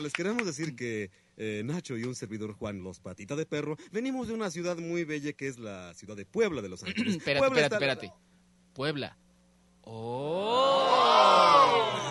[0.00, 3.76] Bueno, les queremos decir que eh, Nacho y un servidor Juan, los patita de perro,
[3.92, 7.16] venimos de una ciudad muy bella que es la ciudad de Puebla de Los Ángeles.
[7.16, 8.12] espérate, Puebla espérate, espérate.
[8.72, 9.18] Puebla.
[9.82, 10.86] ¡Oh!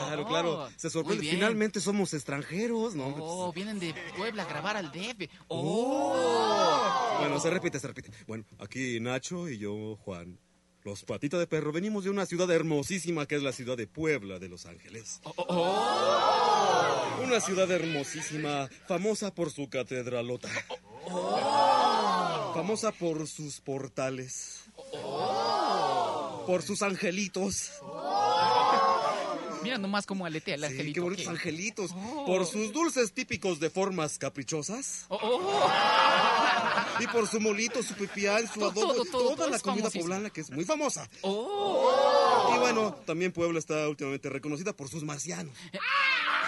[0.06, 0.70] Claro, claro.
[0.78, 1.28] Se Muy sorprende.
[1.28, 3.08] Finalmente somos extranjeros, ¿no?
[3.18, 5.28] Oh, vienen de Puebla a grabar al DF.
[5.48, 7.18] ¡Oh!
[7.22, 8.12] Bueno, se repite, se repite.
[8.28, 10.38] Bueno, aquí Nacho y yo, Juan,
[10.84, 14.38] los patita de perro, venimos de una ciudad hermosísima que es la ciudad de Puebla
[14.40, 15.22] de Los Ángeles.
[15.24, 16.59] Oh,
[17.24, 20.50] Una ciudad hermosísima, famosa por su catedralota.
[22.54, 24.62] Famosa por sus portales.
[26.46, 27.72] Por sus angelitos.
[29.62, 30.94] Mira nomás cómo aletea el Sí, angelito.
[30.94, 31.30] qué bonitos ¿qué?
[31.32, 31.92] angelitos.
[31.94, 32.26] Oh.
[32.26, 35.06] Por sus dulces típicos de formas caprichosas.
[35.10, 35.70] Oh, oh.
[37.02, 40.04] Y por su molito, su pipián, su Todo, adobo, todo, todo, toda la comida famosísimo.
[40.06, 41.10] poblana que es muy famosa.
[41.22, 42.54] Oh.
[42.56, 45.54] Y bueno, también Puebla está últimamente reconocida por sus marcianos.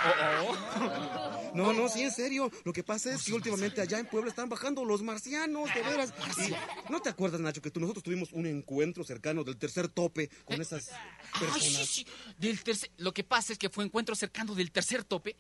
[1.54, 2.50] No, no, sí, en serio.
[2.64, 6.14] Lo que pasa es que últimamente allá en Puebla están bajando los marcianos, de veras.
[6.48, 10.30] Y, ¿No te acuerdas, Nacho, que tú, nosotros tuvimos un encuentro cercano del tercer tope
[10.46, 11.00] con esas Ay,
[11.34, 11.88] sí, personas?
[11.90, 12.08] sí.
[12.38, 15.36] Del tercer- Lo que pasa es que fue encuentro cercano del tercer tope,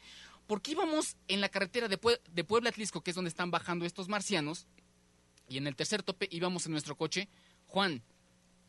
[0.48, 3.86] porque íbamos en la carretera de, Pue- de Puebla Atlisco, que es donde están bajando
[3.86, 4.68] estos marcianos,
[5.48, 7.30] y en el tercer tope íbamos en nuestro coche,
[7.68, 8.04] Juan,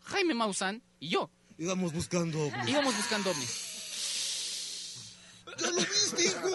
[0.04, 1.28] Jaime Maussan y yo.
[1.58, 2.68] Íbamos buscando ovnis.
[2.68, 3.71] Íbamos buscando ovnis.
[5.58, 6.50] ¿Ya lo viste, hijo?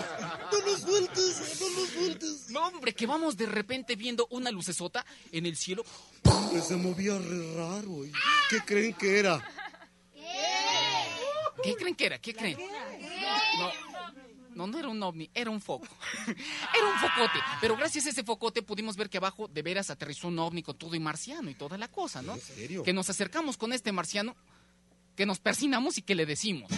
[0.52, 2.50] No lo sueltes, no lo sueltes.
[2.50, 5.84] No, hombre, que vamos de repente viendo una lucesota en el cielo.
[6.52, 8.06] Que se movía re raro.
[8.06, 8.12] ¿y
[8.50, 9.44] ¿Qué creen que era?
[11.64, 12.20] ¿Qué creen que era?
[12.20, 12.58] ¿Qué creen?
[13.58, 13.72] No,
[14.56, 15.88] no, no era un ovni, era un foco.
[16.28, 17.40] Era un focote.
[17.62, 20.78] Pero gracias a ese focote pudimos ver que abajo de veras aterrizó un ovni con
[20.78, 22.34] todo y marciano y toda la cosa, ¿no?
[22.34, 22.84] ¿En serio?
[22.84, 24.36] Que nos acercamos con este marciano,
[25.16, 26.72] que nos persinamos y que le decimos.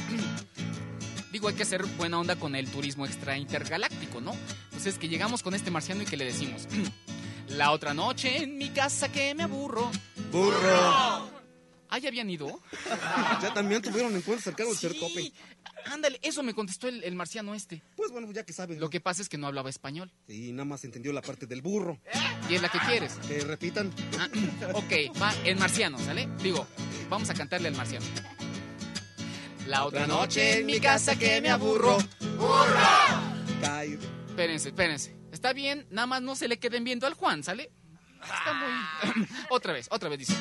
[1.32, 4.36] Digo, hay que hacer buena onda con el turismo extra intergaláctico, ¿no?
[4.66, 6.68] Entonces que llegamos con este marciano y que le decimos.
[7.50, 9.92] La otra noche en mi casa que me aburro.
[10.32, 11.30] ¡Burro!
[11.92, 12.60] Ah, ya habían ido.
[13.42, 14.82] Ya también tuvieron encuentros cercanos Sí.
[14.88, 15.32] tercer tope.
[15.86, 17.82] Ándale, eso me contestó el, el marciano este.
[17.96, 18.78] Pues bueno, ya que sabes.
[18.80, 20.12] Lo que pasa es que no hablaba español.
[20.28, 22.00] Y nada más entendió la parte del burro.
[22.50, 23.14] Y es la que quieres.
[23.28, 23.92] Que repitan.
[24.20, 24.28] Ah,
[24.74, 26.28] ok, va el marciano, ¿sale?
[26.44, 26.68] Digo,
[27.10, 28.06] vamos a cantarle al marciano.
[29.70, 32.00] La otra noche en mi casa que me aburro.
[33.62, 34.00] Cae.
[34.28, 35.16] Espérense, espérense.
[35.32, 37.72] Está bien, nada más no se le queden viendo al Juan, ¿sale?
[38.20, 39.28] Está muy...
[39.52, 40.34] otra vez, otra vez dice.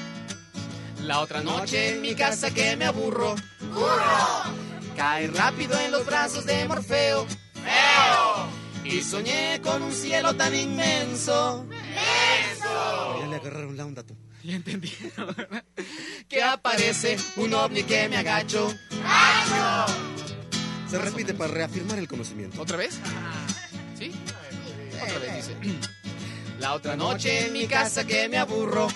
[1.03, 3.34] La otra noche en mi casa que me aburro.
[4.97, 7.27] Cae rápido en los brazos de Morfeo.
[8.83, 11.66] Y soñé con un cielo tan inmenso.
[13.21, 14.16] Ya le agarraron la onda tú.
[14.43, 14.93] Ya entendí.
[16.28, 18.72] que aparece un ovni que me agacho.
[20.88, 22.62] Se repite para reafirmar el conocimiento.
[22.62, 22.98] ¿Otra vez?
[23.98, 24.12] ¿Sí?
[25.03, 25.56] Otra vez dice.
[26.60, 28.88] La otra noche en mi casa que me aburro.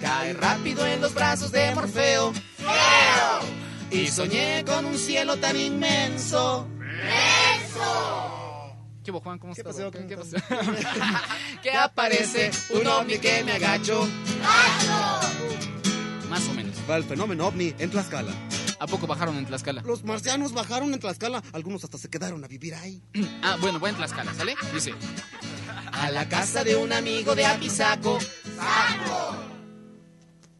[0.00, 2.32] Cae rápido en los brazos de Morfeo.
[3.90, 6.68] Y soñé con un cielo tan inmenso.
[9.02, 9.38] ¿Qué hubo, Juan?
[9.38, 9.76] ¿Cómo ¿Qué estás?
[9.76, 9.90] pasó?
[9.90, 10.36] ¿Qué, ¿Cómo qué pasó?
[11.62, 14.08] que aparece un ovni que me agacho.
[16.28, 16.76] Más o menos.
[16.88, 18.32] Va el fenómeno ovni en Tlaxcala.
[18.78, 19.82] ¿A poco bajaron en Tlaxcala?
[19.82, 21.42] Los marcianos bajaron en Tlaxcala.
[21.52, 23.02] Algunos hasta se quedaron a vivir ahí.
[23.42, 24.54] Ah, bueno, voy en Tlaxcala, ¿sale?
[24.72, 24.94] Dice.
[25.92, 28.18] A la casa de un amigo de Apizaco.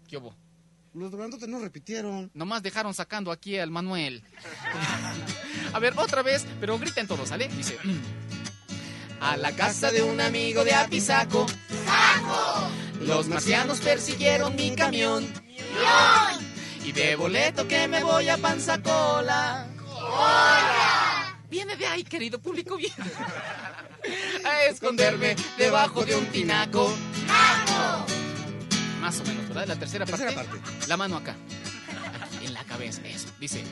[0.09, 0.35] ¿Qué hubo?
[0.95, 2.31] Los grandotes no repitieron.
[2.35, 4.23] Nomás dejaron sacando aquí al Manuel.
[5.73, 7.49] A ver, otra vez, pero griten todos, ¿sale?
[7.49, 7.79] Dice.
[9.23, 11.47] A la casa de un amigo de Apizaco.
[13.01, 15.33] Los marcianos persiguieron mi camión.
[16.85, 19.69] Y de boleto que me voy a Panzacola.
[21.49, 22.93] Viene de ay, querido público, bien.
[24.45, 26.93] A esconderme debajo de un tinaco.
[29.01, 29.67] Más o menos, ¿verdad?
[29.69, 30.59] La tercera, Tercera parte.
[30.59, 30.89] parte.
[30.89, 31.37] La mano acá.
[32.23, 33.29] Aquí, en la cabeza, eso.
[33.39, 33.63] Dice,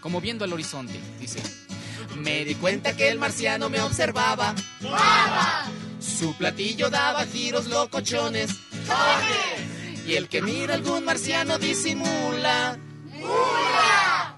[0.00, 1.40] como viendo al horizonte, dice.
[2.16, 4.54] Me di cuenta que el marciano me observaba.
[6.00, 8.50] Su platillo daba giros locochones.
[10.06, 12.78] Y el que mira algún marciano disimula.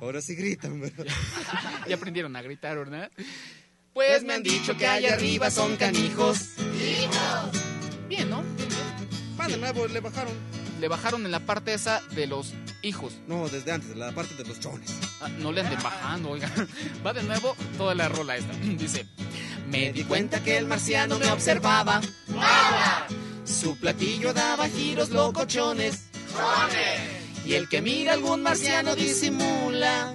[0.01, 1.07] Ahora sí gritan, ¿verdad?
[1.89, 3.11] Ya aprendieron a gritar, ¿verdad?
[3.93, 6.51] Pues me han dicho que allá arriba son canijos.
[8.09, 8.43] Bien, ¿no?
[8.43, 8.71] Bien, bien.
[9.39, 10.33] Va de nuevo, le bajaron.
[10.81, 13.13] Le bajaron en la parte esa de los hijos.
[13.27, 14.91] No, desde antes, la parte de los chones.
[15.21, 16.51] Ah, no le anden bajando, oiga.
[17.07, 18.55] Va de nuevo toda la rola esta.
[18.79, 19.07] Dice,
[19.69, 22.01] me di cuenta que el marciano me observaba.
[23.45, 26.09] Su platillo daba giros locochones.
[27.45, 30.15] Y el que mira algún marciano disimula.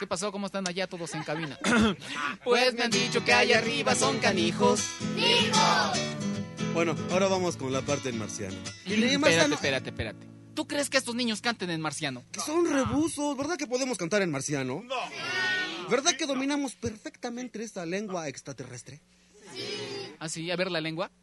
[0.00, 0.32] ¿Qué pasó?
[0.32, 1.56] ¿Cómo están allá todos en cabina?
[2.44, 4.82] pues me han dicho que allá arriba son canijos.
[6.74, 8.54] Bueno, ahora vamos con la parte del marciano.
[8.86, 10.26] Y Espérate, marciano, espérate, espérate.
[10.54, 12.22] ¿Tú crees que estos niños canten en marciano?
[12.30, 14.82] que son rebusos, ¿verdad que podemos cantar en marciano?
[14.84, 14.96] No.
[15.88, 19.00] ¿Verdad que dominamos perfectamente esta lengua extraterrestre?
[20.18, 20.50] ¿Ah, sí?
[20.50, 21.10] A ver la lengua.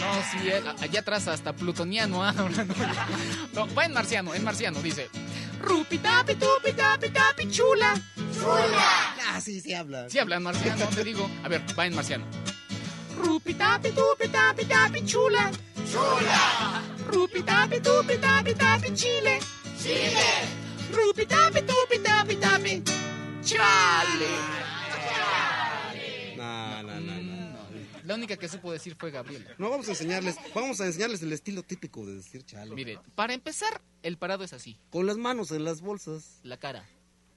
[0.00, 2.22] No, sí, eh, allá atrás hasta plutoniano.
[2.22, 2.34] ah,
[3.54, 5.08] No, va en marciano, en marciano, dice.
[5.62, 7.94] Rupi tapi tupi tapi tapi chula.
[9.28, 10.10] Ah, sí, sí habla.
[10.10, 11.30] Sí habla en marciano, te digo.
[11.42, 12.26] A ver, va en marciano.
[13.16, 15.50] Rupi tapi tupi tapi tapi chula.
[15.90, 16.82] Chula.
[17.06, 19.38] Rupi tapi tupi tapi tapi chile.
[19.78, 20.28] Chile.
[20.90, 22.82] Rupi tapi tupi tapi tapi
[23.42, 24.32] chale.
[26.36, 27.34] No, no, no, no.
[28.04, 29.50] La única que supo decir fue Gabriela.
[29.58, 32.74] No, vamos a enseñarles, vamos a enseñarles el estilo típico de decir chalo.
[32.74, 36.84] Mire, para empezar, el parado es así, Con las manos en las bolsas, la cara.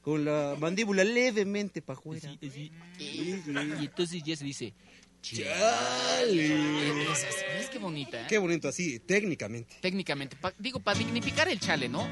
[0.02, 2.30] con la mandíbula levemente para afuera.
[2.42, 3.42] Y, y
[3.86, 4.74] entonces ya se dice,
[5.22, 7.04] Chale.
[7.12, 8.22] es así, ¿ves qué bonita?
[8.22, 8.25] eh?
[8.30, 9.75] Qué bonito así, técnicamente.
[9.81, 12.08] Técnicamente, pa- digo, para dignificar el chale, ¿no?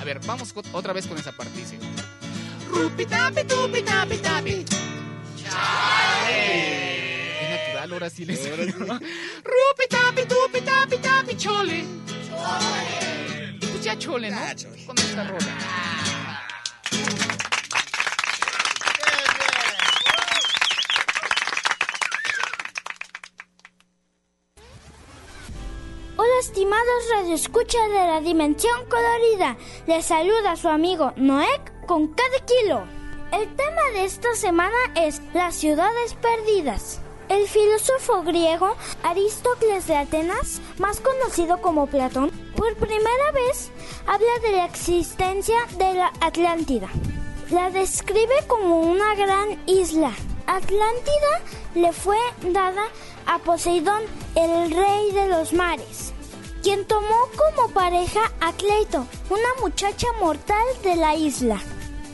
[0.00, 1.78] A ver, vamos co- otra vez con esa parte, dice.
[2.68, 4.64] Rupi tapi tupi tapi tapi.
[5.42, 7.42] Chale.
[7.42, 8.72] Es natural, ahora sí les Ahora sí.
[8.72, 11.84] Rupi tapi tupi tapi tapi chole.
[12.28, 13.56] Chole.
[13.60, 14.36] Y pues ya chole, ¿no?
[14.40, 14.84] Ya, chole.
[14.84, 15.56] Con esta rola.
[26.40, 32.82] Estimados radioescuchas de la Dimensión Colorida, les saluda su amigo Noek con cada kilo.
[33.30, 37.02] El tema de esta semana es las ciudades perdidas.
[37.28, 43.70] El filósofo griego Aristóteles de Atenas, más conocido como Platón, por primera vez
[44.06, 46.88] habla de la existencia de la Atlántida.
[47.50, 50.12] La describe como una gran isla.
[50.46, 51.42] Atlántida
[51.74, 52.16] le fue
[52.50, 52.84] dada
[53.26, 54.02] a Poseidón,
[54.34, 56.14] el rey de los mares,
[56.62, 61.60] quien tomó como pareja a Cleito, una muchacha mortal de la isla.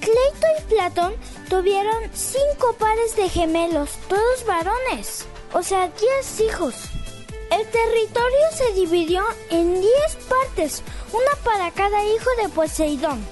[0.01, 1.15] Cleito y Platón
[1.49, 6.75] tuvieron cinco pares de gemelos, todos varones, o sea, diez hijos.
[7.51, 10.83] El territorio se dividió en diez partes,
[11.13, 13.25] una para cada hijo de Poseidón.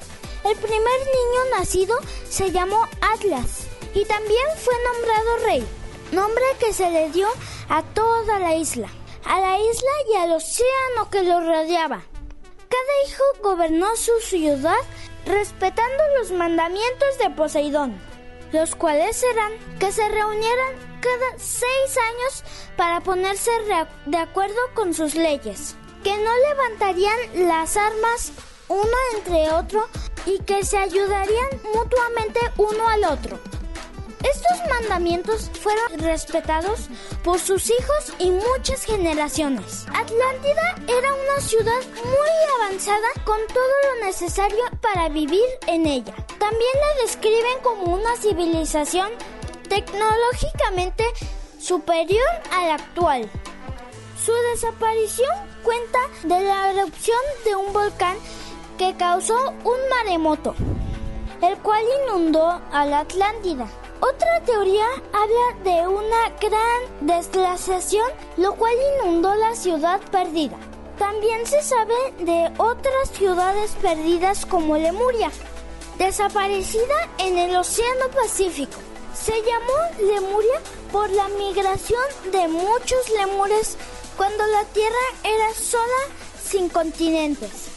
[0.45, 1.97] El primer niño nacido
[2.29, 5.67] se llamó Atlas y también fue nombrado rey,
[6.13, 7.29] nombre que se le dio
[7.69, 8.89] a toda la isla,
[9.25, 12.03] a la isla y al océano que lo rodeaba.
[12.69, 14.81] Cada hijo gobernó su ciudad
[15.27, 17.99] respetando los mandamientos de Poseidón,
[18.53, 22.45] los cuales eran que se reunieran cada seis años
[22.77, 23.51] para ponerse
[24.07, 28.33] de acuerdo con sus leyes, que no levantarían las armas
[28.69, 29.87] uno entre otro
[30.27, 33.39] y que se ayudarían mutuamente uno al otro.
[34.25, 36.89] Estos mandamientos fueron respetados
[37.23, 39.85] por sus hijos y muchas generaciones.
[39.89, 46.15] Atlántida era una ciudad muy avanzada con todo lo necesario para vivir en ella.
[46.39, 49.11] También la describen como una civilización
[49.69, 51.05] tecnológicamente
[51.59, 53.31] superior a la actual.
[54.25, 55.31] Su desaparición
[55.63, 58.17] cuenta de la erupción de un volcán
[58.79, 60.55] que causó un maremoto,
[61.43, 63.69] el cual inundó a la Atlántida.
[64.07, 68.07] Otra teoría habla de una gran desglaciación,
[68.37, 70.59] lo cual inundó la ciudad perdida.
[70.99, 75.31] También se sabe de otras ciudades perdidas como Lemuria,
[75.97, 78.77] desaparecida en el Océano Pacífico.
[79.15, 80.61] Se llamó Lemuria
[80.93, 83.79] por la migración de muchos lemures
[84.19, 86.03] cuando la Tierra era sola
[86.45, 87.69] sin continentes.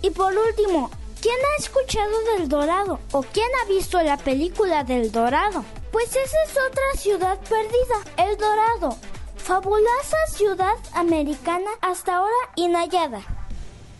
[0.00, 0.90] Y por último,
[1.20, 3.00] ¿Quién ha escuchado del Dorado?
[3.12, 5.64] ¿O quién ha visto la película del Dorado?
[5.90, 8.96] Pues esa es otra ciudad perdida, El Dorado.
[9.36, 13.22] Fabulosa ciudad americana hasta ahora inhallada.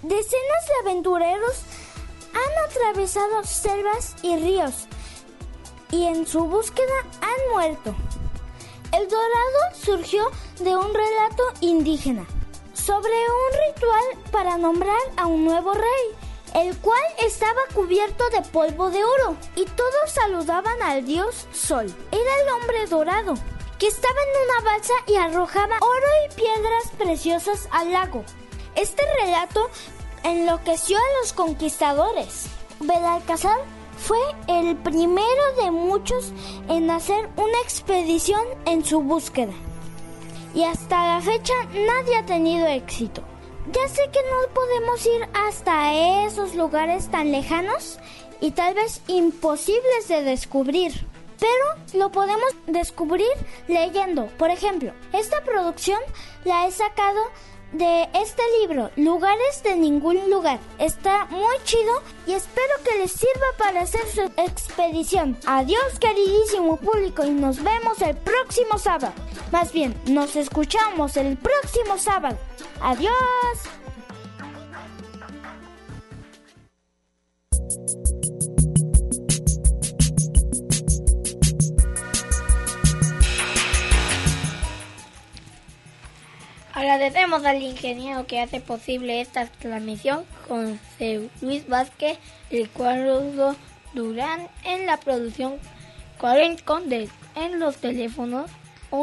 [0.02, 1.62] Decenas de aventureros
[2.34, 4.86] han atravesado selvas y ríos
[5.90, 7.94] y en su búsqueda han muerto.
[8.92, 10.30] El Dorado surgió
[10.60, 12.26] de un relato indígena
[12.74, 16.25] sobre un ritual para nombrar a un nuevo rey,
[16.56, 21.94] el cual estaba cubierto de polvo de oro y todos saludaban al dios Sol.
[22.10, 23.34] Era el hombre dorado,
[23.78, 28.24] que estaba en una balsa y arrojaba oro y piedras preciosas al lago.
[28.74, 29.68] Este relato
[30.24, 32.46] enloqueció a los conquistadores.
[32.80, 33.58] Belalcázar
[33.98, 36.32] fue el primero de muchos
[36.70, 39.52] en hacer una expedición en su búsqueda.
[40.54, 43.22] Y hasta la fecha nadie ha tenido éxito.
[43.72, 47.98] Ya sé que no podemos ir hasta esos lugares tan lejanos
[48.40, 50.92] y tal vez imposibles de descubrir.
[51.40, 53.26] Pero lo podemos descubrir
[53.66, 54.26] leyendo.
[54.38, 55.98] Por ejemplo, esta producción
[56.44, 57.20] la he sacado
[57.72, 60.60] de este libro, Lugares de ningún lugar.
[60.78, 65.36] Está muy chido y espero que les sirva para hacer su expedición.
[65.46, 69.12] Adiós queridísimo público y nos vemos el próximo sábado.
[69.50, 72.38] Más bien, nos escuchamos el próximo sábado.
[72.80, 73.12] Adiós.
[86.72, 92.18] Agradecemos al ingeniero que hace posible esta transmisión, José Luis Vázquez,
[92.50, 93.56] el cuadro
[93.94, 95.54] Durán en la producción,
[96.20, 98.50] Karen Conde en los teléfonos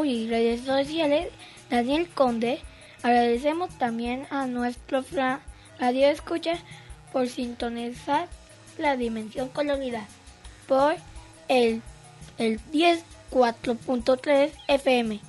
[0.06, 1.30] y redes sociales,
[1.70, 2.60] Daniel Conde.
[3.04, 5.04] Agradecemos también a nuestro
[5.80, 6.58] radio escucha
[7.12, 8.28] por sintonizar
[8.78, 10.08] la dimensión colorida
[10.68, 10.96] por
[11.50, 11.82] el,
[12.38, 15.20] el 10.4.3 FM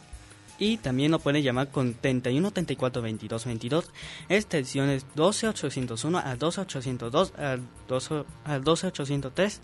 [0.59, 3.91] y también lo pueden llamar con 31 34 22 22
[4.29, 9.61] extensiones 12 801 al 12 802 al 12, al 12 803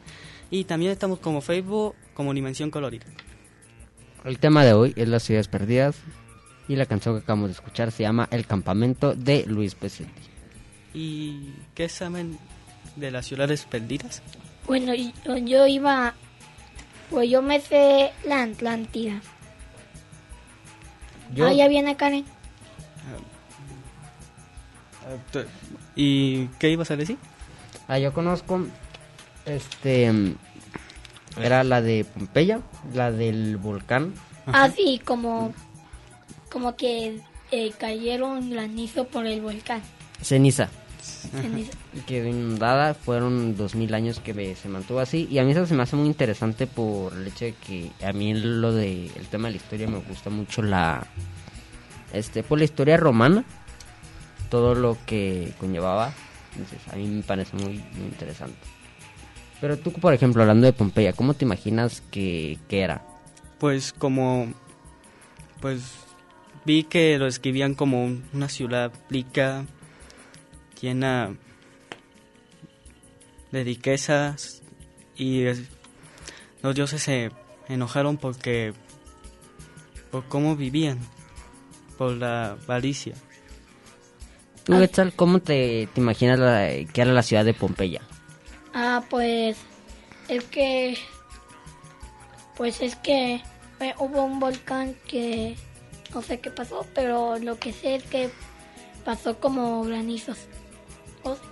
[0.50, 3.06] y también estamos como Facebook como Dimensión Colorida.
[4.24, 5.96] El tema de hoy es las ciudades perdidas
[6.70, 10.22] y la canción que acabamos de escuchar se llama El campamento de Luis Pesetti.
[10.94, 12.38] ¿Y qué saben
[12.94, 14.22] de las ciudades perdidas?
[14.68, 16.14] Bueno, yo, yo iba,
[17.10, 19.20] pues yo me sé la Atlántida.
[21.42, 22.24] Ah, ya viene Karen.
[25.96, 27.18] ¿Y qué ibas a decir?
[27.88, 28.64] Ah, yo conozco,
[29.44, 30.12] este,
[31.36, 32.60] era la de Pompeya,
[32.94, 34.14] la del volcán.
[34.46, 35.52] Ah, sí, como,
[36.50, 39.82] como que eh, cayeron granizo por el volcán.
[40.22, 40.68] Ceniza.
[41.00, 41.72] Ceniza.
[42.06, 45.74] Quedó inundada, fueron dos mil años que se mantuvo así y a mí eso se
[45.74, 49.48] me hace muy interesante por el hecho de que a mí lo de el tema
[49.48, 51.06] de la historia me gusta mucho la
[52.12, 53.44] este por la historia romana
[54.50, 56.12] todo lo que conllevaba
[56.52, 58.58] entonces a mí me parece muy, interesante
[59.60, 63.02] pero tú por ejemplo hablando de Pompeya cómo te imaginas que, que era
[63.58, 64.52] pues como
[65.60, 65.82] pues
[66.64, 69.66] vi que lo escribían como una ciudad rica
[70.80, 71.36] llena
[73.50, 74.62] de riquezas
[75.16, 75.44] y
[76.62, 77.30] los dioses se
[77.68, 78.72] enojaron porque
[80.10, 80.98] por cómo vivían
[81.98, 83.14] por la avaricia.
[84.64, 86.38] ¿Tú, tal cómo te, te imaginas
[86.92, 88.02] que era la ciudad de Pompeya?
[88.74, 89.56] Ah, pues
[90.28, 90.96] es que
[92.56, 93.42] pues es que
[93.98, 95.56] hubo un volcán que
[96.14, 98.30] no sé qué pasó, pero lo que sé es que
[99.04, 100.38] pasó como granizos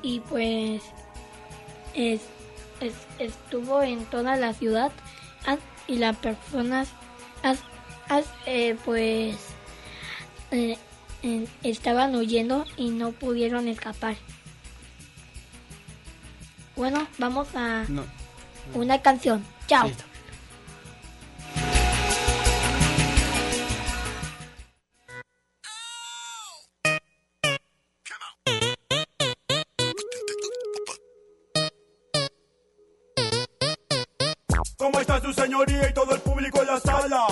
[0.02, 0.82] y pues
[3.18, 4.92] estuvo en toda la ciudad
[5.86, 6.88] y las personas
[8.46, 9.36] eh, pues
[10.50, 10.78] eh,
[11.62, 14.16] estaban huyendo y no pudieron escapar.
[16.76, 17.84] Bueno, vamos a
[18.74, 19.44] una canción.
[19.66, 19.90] Chao.
[34.78, 37.26] ¿Cómo está su señoría y todo el público en la sala?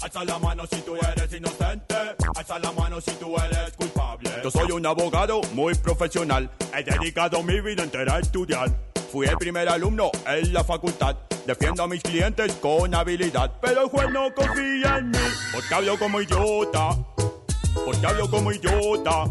[0.00, 1.96] Alza la mano si tú eres inocente,
[2.36, 4.30] alza la mano si tú eres culpable.
[4.44, 8.70] Yo soy un abogado muy profesional, he dedicado mi vida entera a estudiar.
[9.10, 13.88] Fui el primer alumno en la facultad, defiendo a mis clientes con habilidad, pero el
[13.88, 15.18] juez no confía en mí,
[15.52, 16.96] porque hablo como idiota,
[17.84, 19.24] porque hablo como idiota,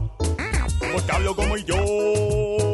[0.91, 2.70] porque hablo como idiota.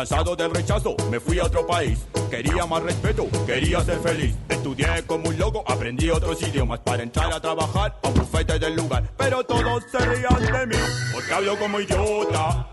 [0.00, 1.98] Cansado del rechazo, me fui a otro país.
[2.30, 4.34] Quería más respeto, quería ser feliz.
[4.48, 8.76] Estudié como un loco, aprendí otros idiomas para entrar a trabajar a un bufete del
[8.76, 9.04] lugar.
[9.18, 12.70] Pero todos se rían de mí, porque hablo como idiota.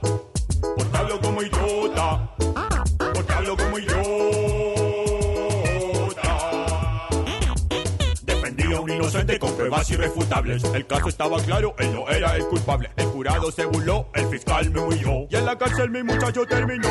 [0.77, 2.31] Porque hablo como idiota.
[3.13, 5.06] Porque hablo como idiota.
[8.79, 10.63] Un inocente con pruebas irrefutables.
[10.65, 12.89] El caso estaba claro, él no era el culpable.
[12.95, 15.27] El jurado se burló, el fiscal me huyó.
[15.29, 16.89] Y en la cárcel mi muchacho terminó.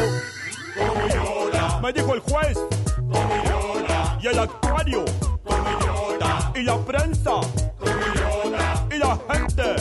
[0.76, 1.80] Como.
[1.80, 2.58] Me dijo el juez.
[2.96, 4.20] Como.
[4.20, 5.04] Y el actuario.
[5.44, 6.52] Como idiota.
[6.54, 7.30] Y la prensa.
[7.78, 8.94] Como.
[8.94, 9.76] Y la gente.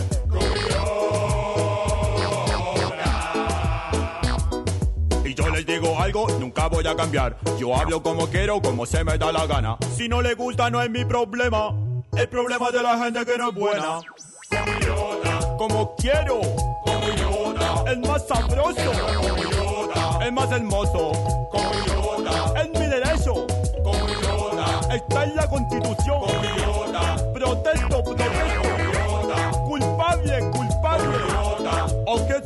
[5.26, 7.38] Y yo les digo algo, nunca voy a cambiar.
[7.60, 9.78] Yo hablo como quiero, como se me da la gana.
[9.96, 11.85] Si no le gusta, no es mi problema.
[12.18, 14.00] El problema de la gente que no es buena.
[15.58, 16.40] Como quiero.
[16.86, 17.92] Como idiota.
[17.92, 18.92] El más sabroso.
[19.16, 20.22] Como.
[20.22, 21.12] El más hermoso.
[21.52, 22.62] Como idiota.
[22.62, 23.48] Es mi derecho.
[23.84, 24.96] Como idiota.
[24.96, 26.20] Está en la constitución.
[26.22, 27.34] Como idiota.
[27.34, 28.62] Protesto, protesto.
[28.62, 29.66] Como.
[29.68, 31.06] Culpable, culpable.
[31.06, 31.88] Como idiota.
[32.06, 32.45] Objeción.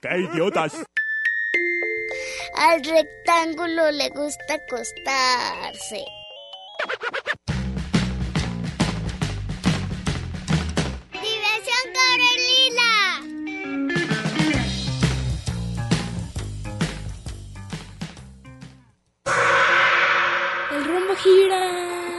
[0.00, 0.72] ¡Qué idiotas!
[2.54, 6.04] Al rectángulo le gusta acostarse.
[11.12, 12.92] ¡Diversión Corelila!
[20.72, 22.11] El rumbo gira.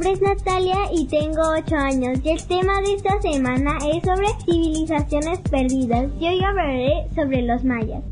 [0.00, 4.28] Nombre es Natalia y tengo 8 años y el tema de esta semana es sobre
[4.46, 6.06] civilizaciones perdidas.
[6.18, 8.02] Yo hoy hablaré sobre los mayas.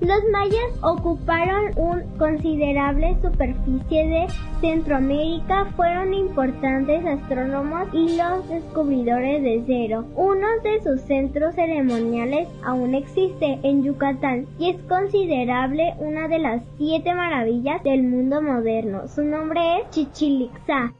[0.00, 4.26] Los mayas ocuparon una considerable superficie de
[4.60, 10.04] Centroamérica, fueron importantes astrónomos y los descubridores de cero.
[10.14, 16.62] Uno de sus centros ceremoniales aún existe en Yucatán y es considerable una de las
[16.76, 19.08] siete maravillas del mundo moderno.
[19.08, 20.92] Su nombre es Chichilitzá.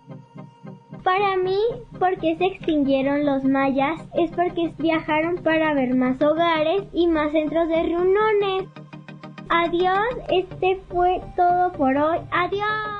[1.04, 1.58] Para mí,
[1.98, 7.68] porque se extinguieron los mayas es porque viajaron para ver más hogares y más centros
[7.68, 8.68] de reuniones.
[9.48, 12.18] Adiós, este fue todo por hoy.
[12.30, 12.99] Adiós.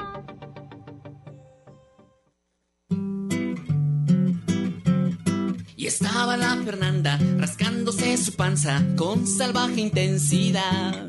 [5.91, 11.09] Estaba la Fernanda rascándose su panza con salvaje intensidad.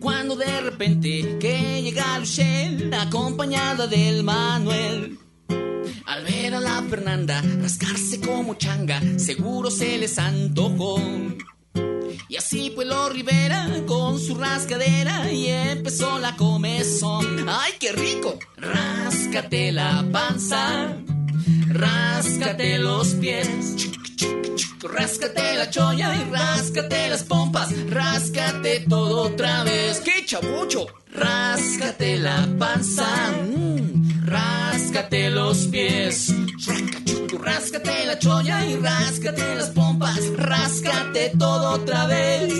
[0.00, 5.18] Cuando de repente que llega Luchel acompañada del Manuel.
[6.06, 10.98] Al ver a la Fernanda rascarse como changa, seguro se les antojó.
[12.30, 17.46] Y así pues lo Rivera con su rascadera y empezó la comezón.
[17.46, 18.38] ¡Ay, qué rico!
[18.56, 20.96] Ráscate la panza,
[21.70, 23.90] ráscate los pies,
[24.82, 30.00] ráscate la cholla y ráscate las pompas, ráscate todo otra vez.
[30.00, 30.86] ¡Qué chabucho!
[31.12, 36.32] Ráscate la panza, mm, ráscate los pies,
[37.40, 42.52] ráscate la cholla y ráscate las pompas, ráscate todo otra vez.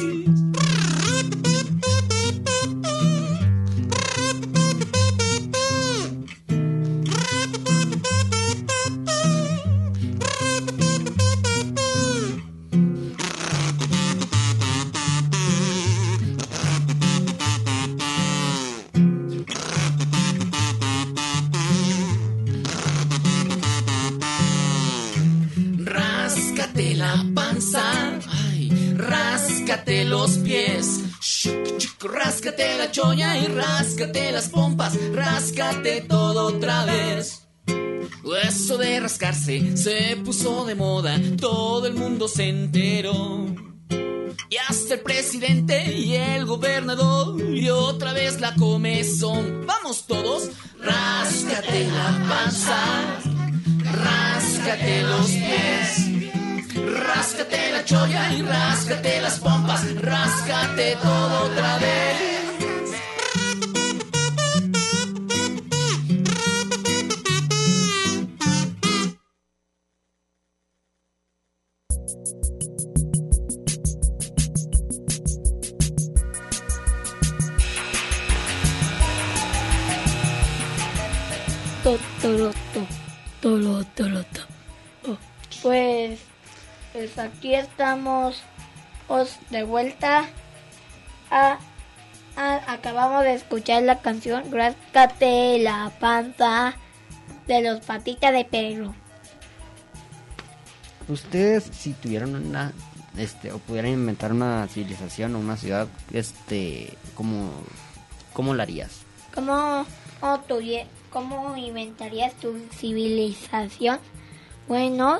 [30.09, 37.47] Los pies, Shuc, chuc, ráscate la cholla y ráscate las pompas, ráscate todo otra vez.
[38.43, 43.47] Eso de rascarse se puso de moda, todo el mundo se enteró.
[44.51, 49.67] Y hasta el presidente y el gobernador y otra vez la comezón.
[49.67, 53.21] Vamos todos, ráscate la panza,
[53.83, 56.28] ráscate los pies,
[56.89, 62.39] Ráscate la cholla y ráscate las pompas, ráscate todo otra vez.
[81.83, 82.87] Totoloto.
[83.41, 84.41] Tolotoloto.
[85.07, 85.17] Oh.
[85.63, 86.28] Pues
[86.93, 88.43] pues aquí estamos
[89.51, 90.27] de vuelta
[91.31, 91.59] a,
[92.67, 96.75] acabamos de escuchar la canción Gráscate la panza
[97.47, 98.95] de los patitas de perro.
[101.09, 102.73] Ustedes si tuvieran una
[103.17, 107.51] este o pudieran inventar una civilización o una ciudad este cómo
[108.35, 109.01] cómo la harías?
[109.35, 109.87] ¿Cómo,
[110.21, 113.99] cómo, cómo inventarías tu civilización?
[114.69, 115.19] Bueno,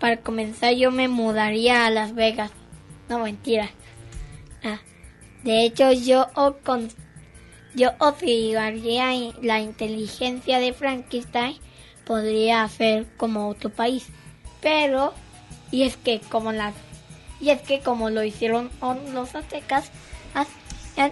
[0.00, 2.50] para comenzar yo me mudaría a Las Vegas.
[3.08, 3.70] No, mentira.
[4.64, 4.80] Ah,
[5.44, 6.28] de hecho, yo,
[6.64, 6.88] con,
[7.74, 11.56] yo observaría la inteligencia de Frankenstein
[12.04, 14.08] podría hacer como otro país.
[14.60, 15.14] Pero,
[15.70, 16.74] y es que como las
[17.40, 18.70] y es que como lo hicieron
[19.14, 19.90] los aztecas,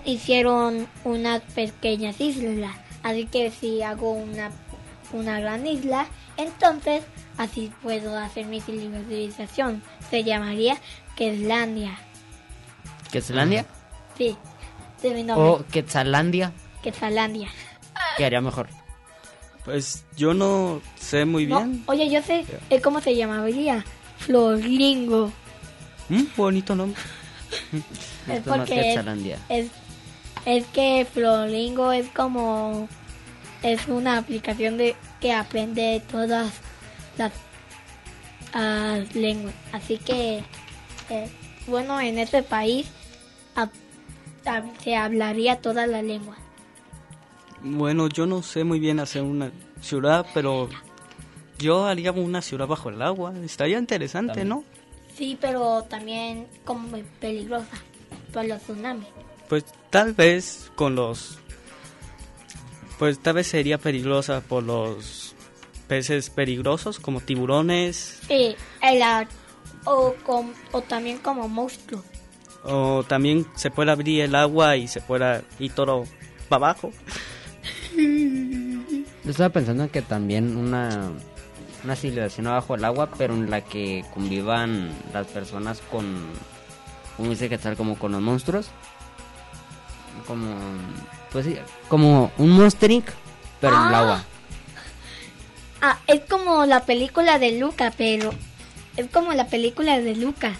[0.04, 2.76] hicieron unas pequeñas islas.
[3.02, 4.50] Así que si hago una,
[5.12, 6.06] una gran isla,
[6.38, 7.04] entonces
[7.38, 9.80] Así puedo hacer mi civilización.
[10.10, 10.76] Se llamaría
[11.16, 11.96] Quetzlandia.
[13.12, 13.64] ¿Quetzlandia?
[14.18, 14.36] Sí,
[15.00, 15.48] de mi nombre.
[15.48, 16.52] ¿O Quetzalandia?
[16.82, 17.48] Quetzalandia.
[18.16, 18.68] ¿Qué haría mejor?
[19.64, 21.84] Pues yo no sé muy bien.
[21.86, 23.84] Oye, yo sé eh, cómo se llamaría.
[24.18, 25.32] Floringo.
[26.08, 26.24] ¿Mm?
[26.36, 27.00] Bonito nombre.
[28.28, 28.94] es porque
[29.48, 29.70] es,
[30.44, 32.88] es, que Floringo es como
[33.62, 36.52] es una aplicación de que aprende todas
[38.54, 39.54] las lenguas.
[39.72, 40.42] Así que,
[41.10, 41.30] eh,
[41.66, 42.86] bueno, en este país
[44.82, 46.36] se hablaría toda la lengua.
[47.60, 49.50] Bueno, yo no sé muy bien hacer una
[49.80, 50.68] ciudad, pero
[51.58, 53.34] yo haría una ciudad bajo el agua.
[53.44, 54.64] Estaría interesante, ¿no?
[55.16, 57.76] Sí, pero también como peligrosa
[58.32, 59.08] por los tsunamis.
[59.48, 61.38] Pues tal vez con los...
[62.98, 65.34] Pues tal vez sería peligrosa por los
[65.86, 68.20] peces peligrosos como tiburones.
[68.26, 69.02] Sí, el,
[69.84, 70.14] o,
[70.72, 72.04] o también como monstruos.
[72.64, 76.04] O también se puede abrir el agua y se pueda ir todo
[76.48, 76.92] para abajo.
[77.96, 81.10] Yo estaba pensando que también una,
[81.84, 86.26] una civilización abajo del agua, pero en la que convivan las personas con,
[87.16, 88.70] como dice que tal, como con los monstruos.
[90.26, 90.56] Como,
[91.32, 91.56] pues sí,
[91.88, 93.04] como un monstering,
[93.60, 93.98] pero en el ah.
[93.98, 94.24] agua.
[95.80, 98.32] Ah, es como la película de Luca, pero
[98.96, 100.56] es como la película de Luca.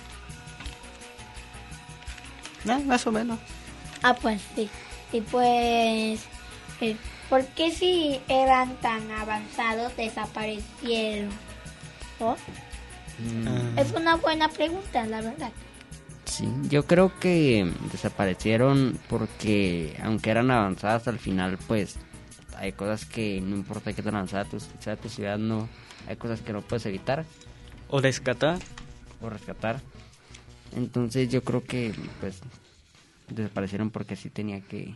[2.67, 3.39] Eh, más o menos.
[4.03, 4.69] Ah, pues sí.
[5.13, 6.21] Y pues,
[6.81, 6.97] eh,
[7.29, 11.31] ¿por qué si eran tan avanzados desaparecieron?
[13.19, 13.79] Mm.
[13.79, 15.51] Es una buena pregunta, la verdad.
[16.29, 21.97] Sí, yo creo que desaparecieron porque aunque eran avanzadas al final, pues
[22.57, 25.69] hay cosas que no importa que te lanzada tu, sea tu ciudad, no,
[26.07, 27.25] hay cosas que no puedes evitar.
[27.89, 28.59] O rescatar.
[29.23, 29.81] O rescatar.
[30.77, 32.41] Entonces yo creo que pues
[33.29, 34.95] desaparecieron porque sí tenía que,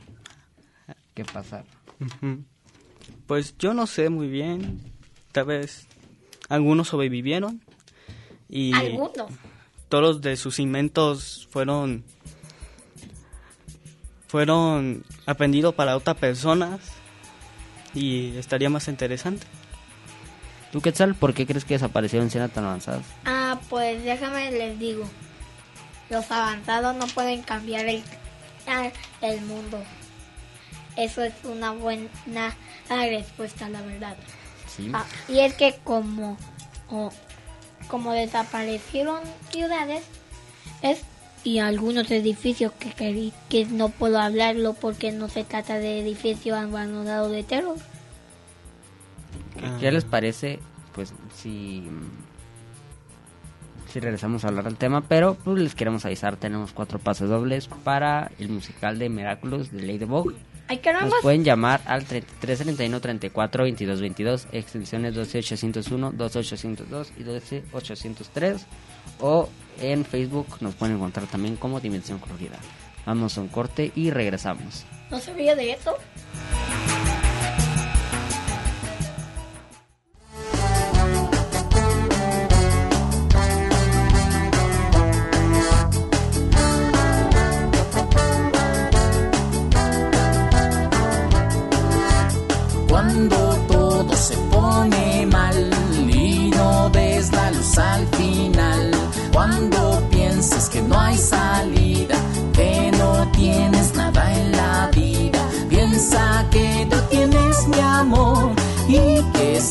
[1.14, 1.64] que pasar.
[3.26, 4.80] Pues yo no sé muy bien,
[5.32, 5.86] tal vez
[6.50, 7.62] algunos sobrevivieron
[8.50, 9.12] y ¿Algunos?
[9.92, 12.02] Todos de sus inventos fueron
[14.26, 16.81] fueron aprendidos para otras personas
[17.92, 19.46] y estaría más interesante.
[20.72, 21.14] ¿Tú qué tal?
[21.14, 23.05] ¿Por qué crees que desaparecieron escenas tan avanzadas?
[23.26, 25.05] Ah, pues déjame les digo.
[26.09, 28.02] Los avanzados no pueden cambiar el,
[29.20, 29.78] el mundo.
[30.96, 32.57] Eso es una buena
[32.88, 34.16] respuesta, la verdad.
[34.74, 34.90] ¿Sí?
[34.94, 36.38] Ah, y es que como,
[37.88, 40.02] como desaparecieron ciudades,
[40.82, 41.02] es
[41.44, 47.32] y algunos edificios que, que, no puedo hablarlo porque no se trata de edificios abandonados
[47.32, 47.76] de terror.
[49.80, 50.60] ¿Qué les parece?
[50.94, 51.88] Pues si,
[53.88, 57.68] si regresamos a hablar del tema, pero pues les queremos avisar, tenemos cuatro pases dobles
[57.68, 60.34] para el musical de Miraculous de Ladybug.
[60.72, 68.66] Ay, Nos pueden llamar al 3331 34 22 22, extensiones 12801, 12802 y 12803
[69.20, 69.50] o
[69.82, 72.56] en Facebook nos pueden encontrar también como Dimensión Colorida.
[73.04, 74.87] Vamos a un corte y regresamos.
[75.11, 75.94] ¿No sabía de eso?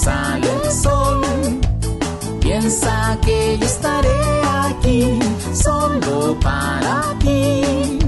[0.04, 1.22] Sale el sol.
[2.40, 4.20] Piensa que yo estaré
[4.66, 5.20] aquí
[5.54, 8.00] solo para ti.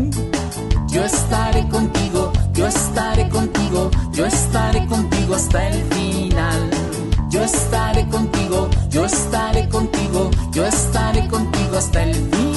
[0.87, 6.69] Yo estaré contigo, yo estaré contigo, yo estaré contigo hasta el final.
[7.29, 12.52] Yo estaré contigo, yo estaré contigo, yo estaré contigo hasta el final.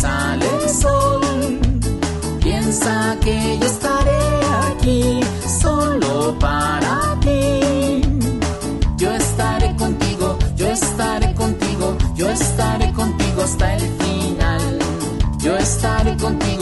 [0.00, 1.20] Sale el sol.
[2.42, 4.22] Piensa que yo estaré
[4.68, 5.20] aquí
[5.60, 8.02] solo para ti.
[8.96, 14.78] Yo estaré contigo, yo estaré contigo, yo estaré contigo hasta el final.
[15.38, 16.59] Yo estaré contigo,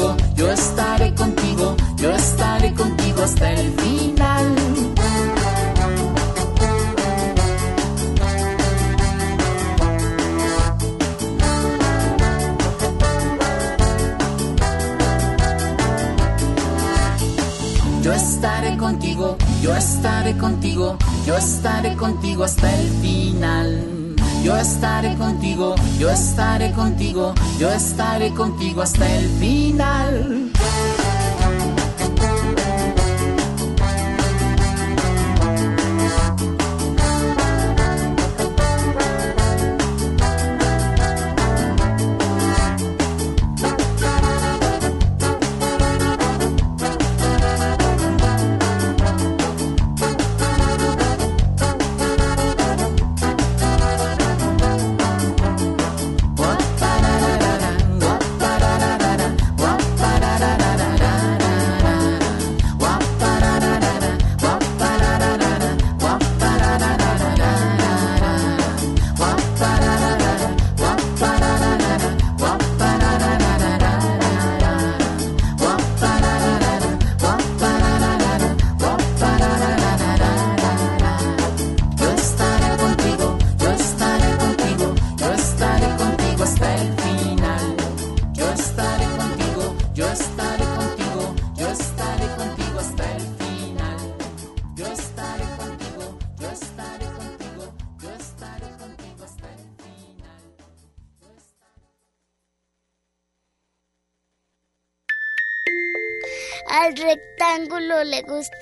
[19.63, 24.15] yo estaré contigo, yo estaré contigo hasta el final.
[24.45, 30.53] Yo estaré contigo, yo estaré contigo, yo estaré contigo hasta el final.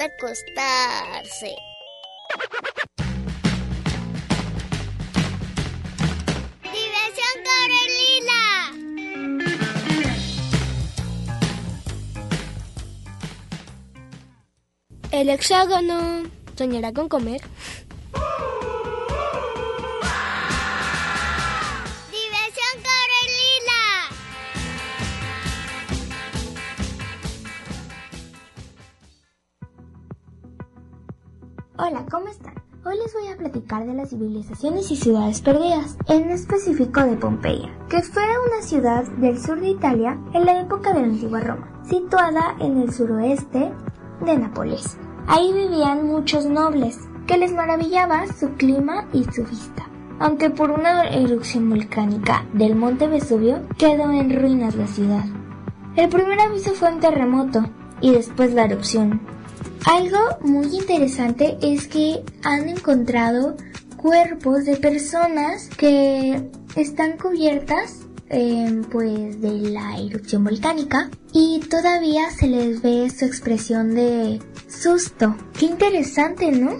[0.06, 1.56] Acostarse.
[6.62, 8.40] ¡Diversión Carolina!
[15.10, 16.24] El hexágono
[16.56, 17.42] soñará con comer.
[31.78, 32.54] Hola, ¿cómo están?
[32.86, 37.68] Hoy les voy a platicar de las civilizaciones y ciudades perdidas, en específico de Pompeya,
[37.90, 41.82] que fue una ciudad del sur de Italia en la época de la antigua Roma,
[41.86, 43.74] situada en el suroeste
[44.24, 44.96] de Nápoles.
[45.26, 49.86] Ahí vivían muchos nobles, que les maravillaba su clima y su vista.
[50.18, 55.26] Aunque por una erupción volcánica del monte Vesubio quedó en ruinas la ciudad.
[55.94, 57.66] El primer aviso fue un terremoto
[58.00, 59.20] y después la erupción,
[59.84, 63.56] algo muy interesante es que han encontrado
[63.96, 72.48] cuerpos de personas que están cubiertas eh, pues de la erupción volcánica y todavía se
[72.48, 75.36] les ve su expresión de susto.
[75.58, 76.76] Qué interesante, ¿no?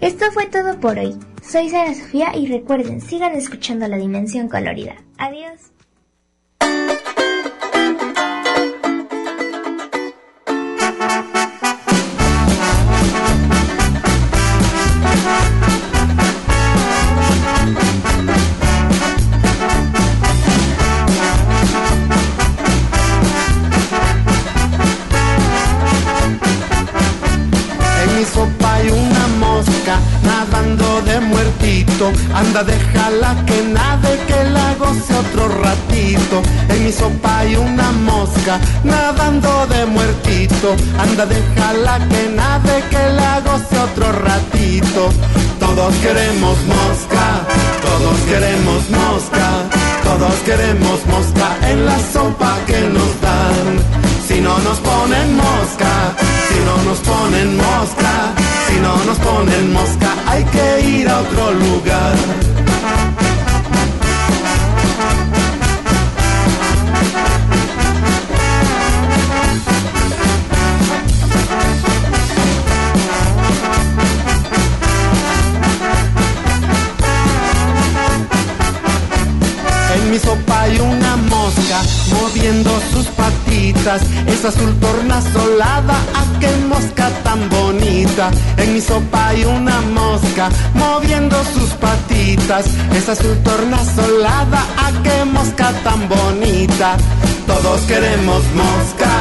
[0.00, 1.16] Esto fue todo por hoy.
[1.42, 4.96] Soy Sara Sofía y recuerden, sigan escuchando la dimensión colorida.
[5.18, 5.73] Adiós.
[32.34, 36.42] Anda, déjala que nade, que la goce otro ratito.
[36.68, 40.74] En mi sopa hay una mosca nadando de muertito.
[40.98, 45.10] Anda, déjala que nade, que la goce otro ratito.
[45.60, 47.26] Todo Todos queremos mosca,
[47.82, 49.48] todos queremos mosca,
[50.04, 53.66] todos queremos mosca en la sopa que nos dan.
[54.26, 55.92] Si no nos ponen mosca,
[56.48, 58.12] si no nos ponen mosca,
[58.68, 59.83] si no nos ponen mosca,
[84.44, 88.30] Es azul tornasolada, ¿a qué mosca tan bonita?
[88.58, 92.66] En mi sopa hay una mosca moviendo sus patitas.
[92.94, 96.98] Es azul tornasolada, ¿a qué mosca tan bonita?
[97.46, 99.12] Todos queremos mosca,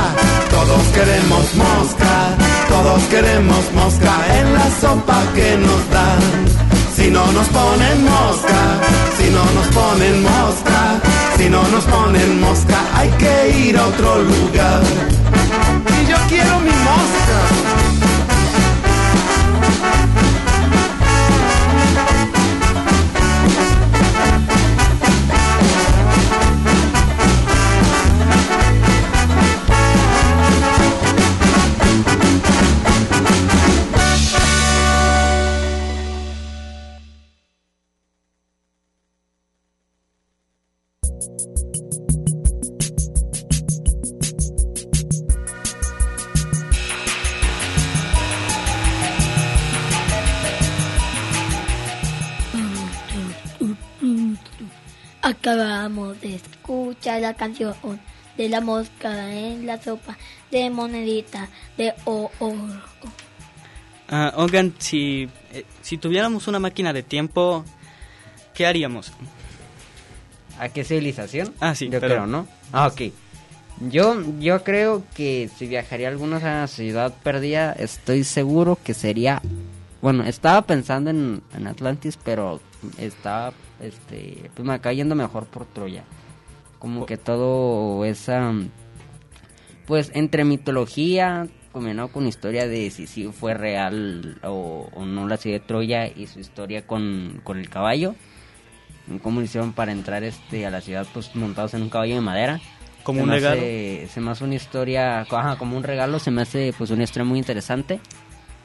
[0.49, 2.13] todos queremos mosca,
[2.67, 6.21] todos queremos mosca en la sopa que nos dan.
[6.97, 8.62] Si no nos ponen mosca,
[9.17, 11.12] si no nos ponen mosca,
[11.43, 14.82] si no nos ponen mosca, hay que ir a otro lugar.
[16.01, 16.62] Y yo quiero
[57.03, 57.75] escuchar la canción
[58.37, 60.17] de la mosca en la sopa
[60.51, 62.31] de monedita de oro.
[64.07, 67.65] Ah, oigan, si, eh, si tuviéramos una máquina de tiempo,
[68.53, 69.11] ¿qué haríamos?
[70.59, 71.53] ¿A qué civilización?
[71.59, 72.47] Ah, sí, yo pero- creo, ¿no?
[72.71, 73.11] Ah, ok.
[73.89, 79.41] Yo, yo creo que si viajaría algunos a la ciudad perdida, estoy seguro que sería...
[80.01, 82.61] Bueno, estaba pensando en, en Atlantis, pero
[82.97, 86.03] estaba, este, pues me acaba yendo mejor por Troya.
[86.83, 88.51] Como que todo esa,
[89.87, 95.37] pues entre mitología, combinado con historia de si sí fue real o, o no la
[95.37, 98.15] ciudad de Troya y su historia con, con el caballo.
[99.21, 102.21] Cómo lo hicieron para entrar este a la ciudad pues montados en un caballo de
[102.21, 102.59] madera.
[103.03, 103.61] Como Se un regalo.
[103.61, 107.03] hace- se me hace una historia ajá, como un regalo se me hace pues una
[107.03, 108.01] historia muy interesante.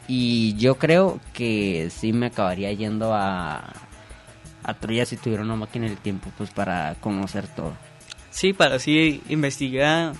[0.09, 3.72] Y yo creo que sí me acabaría yendo a
[4.64, 7.72] a Troya si tuviera una máquina del tiempo pues para conocer todo
[8.38, 10.12] Sí, para así investigar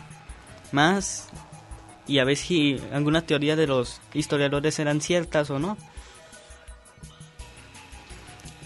[0.73, 1.29] más
[2.09, 5.79] y a ver si alguna teoría de los historiadores eran ciertas o no.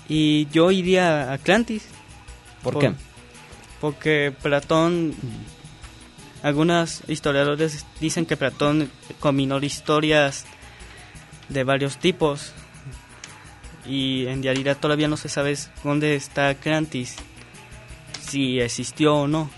[0.09, 1.87] Y yo iría a Atlantis.
[2.63, 2.95] ¿Por qué?
[3.79, 5.15] Porque Platón,
[6.43, 10.47] algunos historiadores dicen que Platón combinó historias
[11.51, 12.55] de varios tipos
[13.85, 17.19] y en realidad todavía no se sabe dónde está Atlantis,
[18.23, 19.51] si existió o no.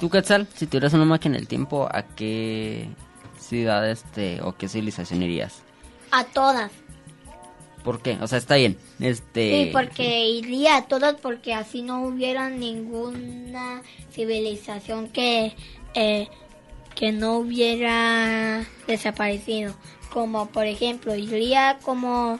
[0.00, 2.88] ¿Tú, Quetzal, si tuvieras una máquina del tiempo, a qué
[3.38, 5.62] ciudad este, o qué civilización irías?
[6.10, 6.72] A todas.
[7.84, 8.18] ¿Por qué?
[8.20, 8.78] O sea, está bien.
[9.00, 9.66] Este...
[9.66, 15.54] Sí, porque iría a todas porque así no hubiera ninguna civilización que,
[15.94, 16.28] eh,
[16.94, 19.74] que no hubiera desaparecido.
[20.12, 22.38] Como por ejemplo, iría como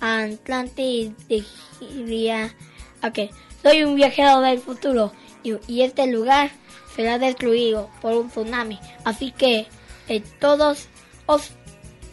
[0.00, 1.44] a Atlantis y
[1.80, 2.54] diría,
[3.02, 3.30] ok,
[3.62, 6.50] soy un viajero del futuro y, y este lugar
[6.94, 8.78] será destruido por un tsunami.
[9.04, 9.66] Así que
[10.08, 10.88] eh, todos
[11.26, 11.50] os,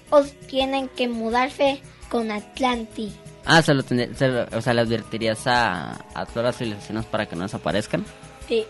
[0.10, 3.14] os tienen que mudarse con Atlantis.
[3.46, 7.06] Ah, se lo tendría- se lo- o sea, le advertirías a, a todas las civilizaciones
[7.06, 8.06] para que no desaparezcan.
[8.48, 8.66] Sí,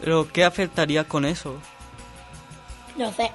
[0.00, 1.56] Pero ¿qué afectaría con eso?
[2.96, 3.30] no sé.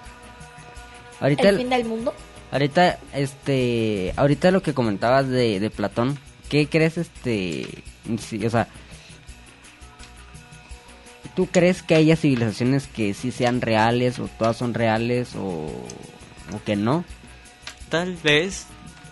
[1.20, 2.14] Ahorita, el fin del mundo.
[2.52, 6.20] ahorita, este, ahorita lo que comentabas de, de Platón,
[6.50, 7.68] ¿qué crees, este,
[8.46, 8.68] o sea,
[11.36, 15.72] ¿tú crees que haya civilizaciones que sí sean reales o todas son reales o,
[16.54, 17.04] o que no?
[17.90, 18.68] Tal vez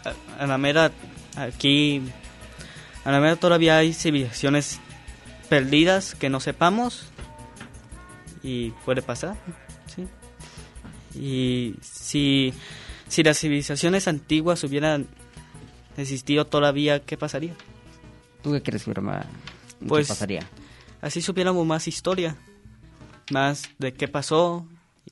[0.05, 0.91] a, a la mera
[1.35, 2.01] aquí
[3.03, 4.79] a la mera todavía hay civilizaciones
[5.49, 7.05] perdidas que no sepamos
[8.41, 9.37] y puede pasar,
[9.95, 10.07] sí.
[11.17, 12.53] Y si
[13.07, 15.07] si las civilizaciones antiguas hubieran
[15.97, 17.53] existido todavía, ¿qué pasaría?
[18.41, 19.25] ¿Tú qué crees hubiera-
[19.79, 20.47] qué Pues pasaría?
[21.01, 22.35] así supiéramos más historia,
[23.31, 24.65] más de qué pasó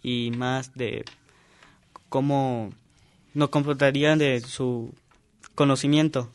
[0.04, 1.06] y más de
[2.10, 2.72] cómo
[3.34, 4.94] nos comportarían de su
[5.56, 6.30] conocimiento.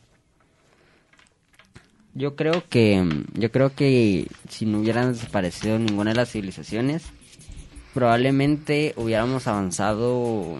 [2.13, 7.03] Yo creo que yo creo que si no hubieran desaparecido ninguna de las civilizaciones,
[7.93, 10.57] probablemente hubiéramos avanzado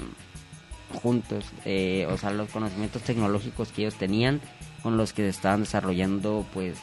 [1.02, 4.42] juntos, eh, o sea, los conocimientos tecnológicos que ellos tenían
[4.84, 6.78] con los que se estaban desarrollando, pues,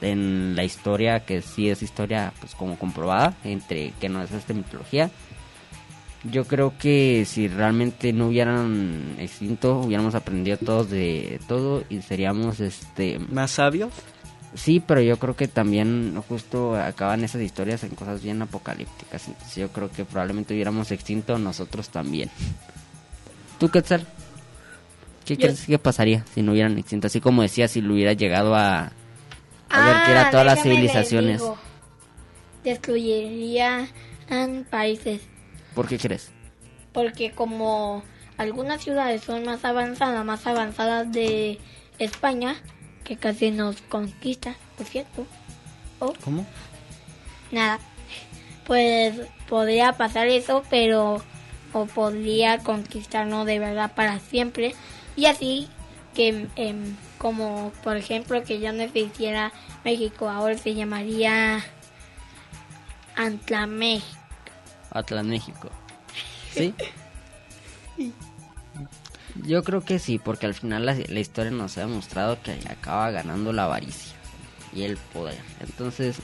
[0.00, 4.54] en la historia, que sí es historia, pues, como comprobada, entre que no es esta
[4.54, 5.10] mitología.
[6.24, 12.58] Yo creo que si realmente no hubieran extinto, hubiéramos aprendido todos de todo y seríamos,
[12.58, 13.18] este...
[13.18, 13.92] ¿Más sabios?
[14.54, 19.28] Sí, pero yo creo que también justo acaban esas historias en cosas bien apocalípticas.
[19.28, 22.30] Entonces yo creo que probablemente hubiéramos extinto nosotros también.
[23.58, 24.06] ¿Tú, Quetzal?
[25.24, 27.06] ¿Qué Yo- crees que pasaría si no hubieran extinto?
[27.08, 28.92] Así como decía, si lo hubiera llegado a,
[29.70, 31.42] a ver que Ah, era todas las civilizaciones.
[32.64, 33.88] Destruirían
[34.70, 35.22] países.
[35.74, 36.30] ¿Por qué crees?
[36.92, 38.02] Porque como
[38.38, 41.58] algunas ciudades son más avanzadas, más avanzadas de
[41.98, 42.56] España,
[43.04, 45.26] que casi nos conquista, por cierto.
[46.00, 46.46] Oh, ¿Cómo?
[47.52, 47.78] nada.
[48.66, 49.14] Pues
[49.48, 51.22] podría pasar eso, pero
[51.76, 54.74] o podría conquistarnos de verdad para siempre.
[55.14, 55.68] Y así
[56.14, 59.52] que em, como por ejemplo que ya no existiera
[59.84, 61.62] México, ahora se llamaría
[63.14, 64.20] Antlaméxico.
[64.90, 65.70] Atlas México.
[66.52, 66.74] ¿Sí?
[69.44, 73.10] Yo creo que sí, porque al final la, la historia nos ha demostrado que acaba
[73.10, 74.16] ganando la avaricia
[74.72, 75.38] y el poder.
[75.60, 76.22] Entonces...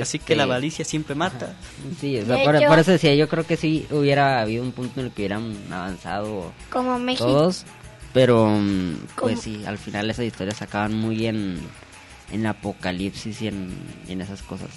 [0.00, 1.54] Así que este, la avaricia siempre mata.
[2.00, 5.00] Sí, o sea, De por, eso decía, yo creo que sí hubiera habido un punto
[5.00, 7.24] en el que hubieran avanzado Como México.
[7.26, 7.64] todos,
[8.12, 11.58] pero mm, pues sí, al final esas historias acaban muy en,
[12.32, 13.76] en apocalipsis y en,
[14.08, 14.70] en esas cosas.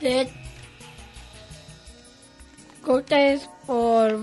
[0.00, 0.28] De
[2.82, 4.18] cortes por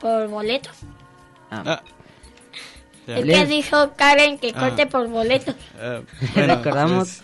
[0.00, 0.76] por boletos.
[1.50, 1.82] Ah,
[3.06, 4.60] Es que dijo Karen que Ah.
[4.60, 5.54] corte por boletos.
[6.36, 7.20] Le recordamos,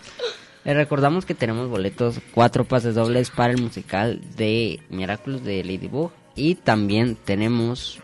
[0.65, 6.11] le recordamos que tenemos boletos, cuatro pases dobles para el musical de Miraculous de Ladybug
[6.35, 7.99] y también tenemos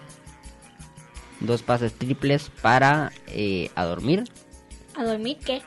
[1.40, 4.24] dos pases triples para eh, A Dormir,
[4.96, 5.62] ¿A dormir qué?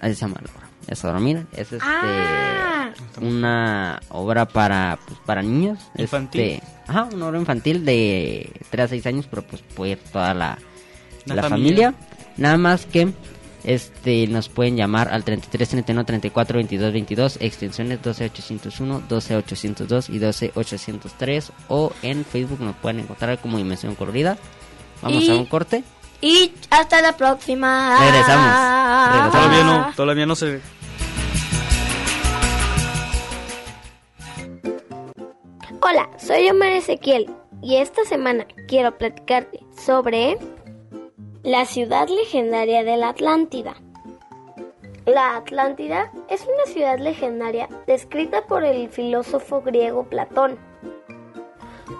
[0.00, 2.90] así se llama la obra, es A Dormir, es este Ah.
[3.20, 6.40] una obra para pues, para niños, Infantil.
[6.40, 10.32] este, ajá, una obra infantil de 3 a 6 años, pero pues puede ir toda
[10.34, 10.58] la,
[11.26, 11.92] La la, familia.
[11.92, 11.94] familia.
[12.36, 13.12] Nada más que
[13.64, 20.10] este nos pueden llamar al 33 31 34 22 22 extensiones 12 801, 12 802
[20.10, 24.36] y 12 803 o en Facebook nos pueden encontrar como Dimensión Colorida.
[25.02, 25.82] Vamos Y- a un corte.
[26.20, 27.98] Y hasta la próxima.
[28.00, 29.12] Regresamos.
[29.14, 29.32] Regresamos.
[29.32, 30.60] Todavía no, todavía no se...
[35.82, 37.30] Hola, soy Omar Ezequiel
[37.62, 40.38] y esta semana quiero platicarte sobre
[41.44, 43.74] la ciudad legendaria de la Atlántida.
[45.04, 50.58] La Atlántida es una ciudad legendaria descrita por el filósofo griego Platón.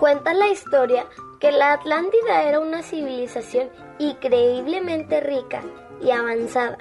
[0.01, 1.05] Cuenta la historia
[1.41, 3.69] que la Atlántida era una civilización
[3.99, 5.63] increíblemente rica
[6.03, 6.79] y avanzada.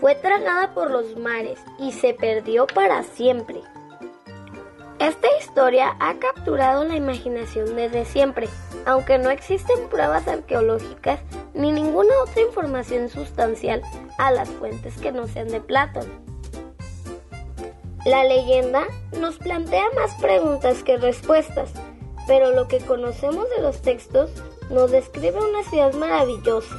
[0.00, 3.62] Fue tragada por los mares y se perdió para siempre.
[5.00, 8.50] Esta historia ha capturado la imaginación desde siempre,
[8.84, 11.20] aunque no existen pruebas arqueológicas
[11.54, 13.80] ni ninguna otra información sustancial
[14.18, 16.06] a las fuentes que no sean de Platón.
[18.04, 18.88] La leyenda
[19.18, 21.70] nos plantea más preguntas que respuestas,
[22.26, 24.30] pero lo que conocemos de los textos
[24.68, 26.76] nos describe una ciudad maravillosa,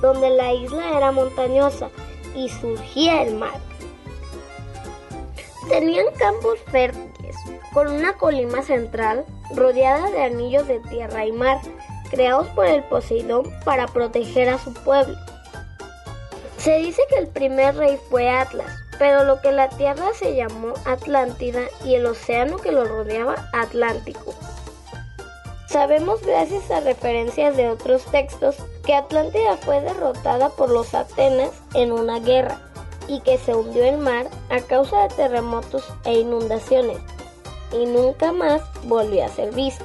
[0.00, 1.90] donde la isla era montañosa
[2.36, 3.58] y surgía el mar.
[5.68, 7.05] Tenían campos fértiles,
[7.72, 9.24] con una colima central
[9.54, 11.58] rodeada de anillos de tierra y mar,
[12.10, 15.16] creados por el Poseidón para proteger a su pueblo.
[16.58, 20.72] Se dice que el primer rey fue Atlas, pero lo que la tierra se llamó
[20.84, 24.34] Atlántida y el océano que lo rodeaba Atlántico.
[25.68, 31.92] Sabemos gracias a referencias de otros textos que Atlántida fue derrotada por los Atenas en
[31.92, 32.58] una guerra
[33.06, 36.98] y que se hundió en mar a causa de terremotos e inundaciones
[37.72, 39.84] y nunca más volvió a ser vista.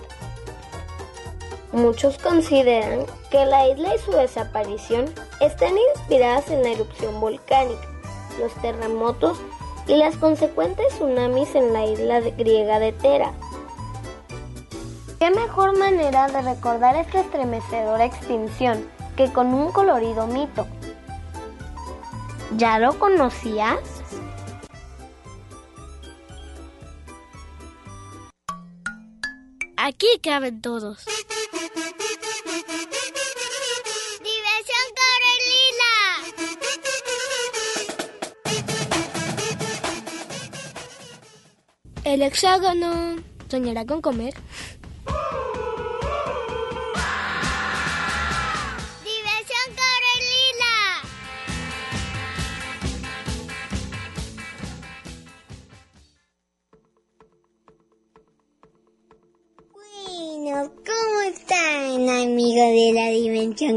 [1.72, 5.06] Muchos consideran que la isla y su desaparición
[5.40, 7.88] están inspiradas en la erupción volcánica,
[8.40, 9.40] los terremotos
[9.88, 13.32] y las consecuentes tsunamis en la isla griega de Tera.
[15.18, 20.66] ¿Qué mejor manera de recordar esta estremecedora extinción que con un colorido mito?
[22.58, 24.01] ¿Ya lo conocías?
[29.84, 31.06] Aquí caben todos.
[34.20, 36.04] Diversión Corelila.
[42.04, 43.16] El hexágono.
[43.50, 44.36] ¿Soñará con comer?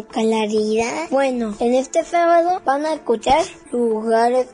[0.03, 0.87] Colorida?
[1.11, 3.43] Bueno, en este sábado van a escuchar
[3.73, 4.49] lugares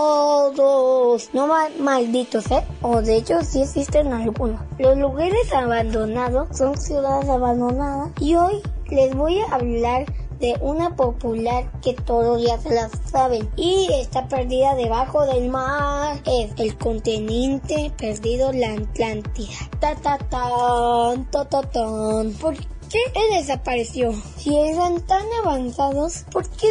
[0.00, 1.30] abandonados.
[1.32, 2.62] No ma- malditos, ¿eh?
[2.82, 4.60] O de hecho sí existen algunos.
[4.78, 8.10] Los lugares abandonados son ciudades abandonadas.
[8.20, 8.60] Y hoy
[8.90, 10.06] les voy a hablar
[10.40, 16.18] de una popular que todos ya se la saben y está perdida debajo del mar.
[16.24, 19.52] Es el continente perdido, la Atlántida.
[19.80, 22.32] Ta ta ta tan.
[22.40, 22.54] ¿Por
[22.90, 24.12] qué él desapareció?
[24.36, 26.68] Si eran tan avanzados, ¿por qué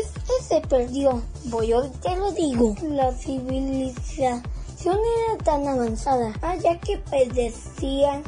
[0.47, 1.21] se perdió?
[1.45, 2.75] Voy, yo te lo digo.
[2.83, 4.43] La civilización
[4.85, 8.23] era tan avanzada, ya que pues decían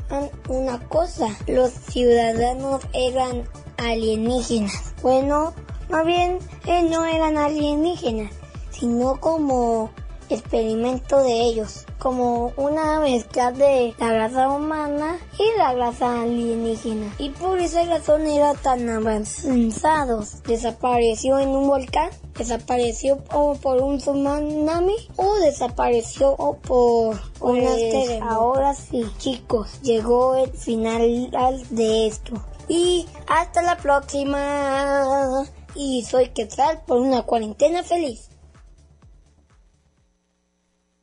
[0.47, 3.43] una cosa, los ciudadanos eran
[3.77, 4.93] alienígenas.
[5.01, 5.53] Bueno,
[5.89, 8.31] más bien eh, no eran alienígenas,
[8.71, 9.91] sino como
[10.33, 17.13] experimento de ellos, como una mezcla de la raza humana y la raza alienígena.
[17.17, 20.43] Y por esa razón era tan avanzados.
[20.43, 28.19] Desapareció en un volcán, desapareció o por un tsunami o desapareció o por un asteroide.
[28.21, 32.33] Ahora sí, chicos, llegó el final de esto.
[32.67, 35.45] Y hasta la próxima.
[35.75, 38.30] Y soy Quetzal por una cuarentena feliz.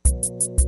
[0.09, 0.58] thank you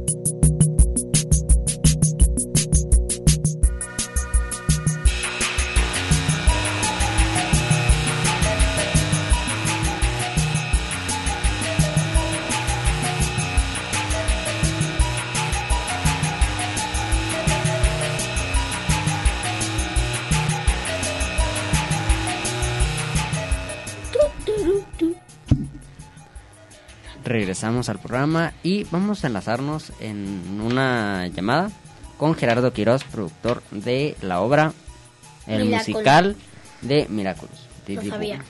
[27.31, 31.71] Regresamos al programa y vamos a enlazarnos en una llamada
[32.17, 34.73] con Gerardo Quiroz, productor de la obra
[35.47, 35.87] El Miraculous.
[35.87, 36.35] musical
[36.81, 37.67] de Miraculous.
[37.87, 38.43] de Lo sabía.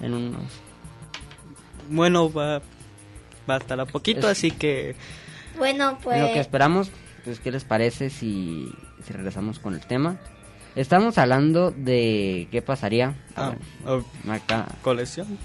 [0.00, 0.42] En unos
[1.88, 2.60] Bueno, va,
[3.48, 4.96] va a estar a poquito, Es- así que...
[5.58, 6.20] Bueno, En pues...
[6.20, 6.90] lo que esperamos,
[7.24, 8.72] pues, ¿qué les parece si,
[9.04, 10.16] si regresamos con el tema?
[10.76, 13.14] Estamos hablando de qué pasaría.
[13.36, 15.38] Ah, bueno, acá colección.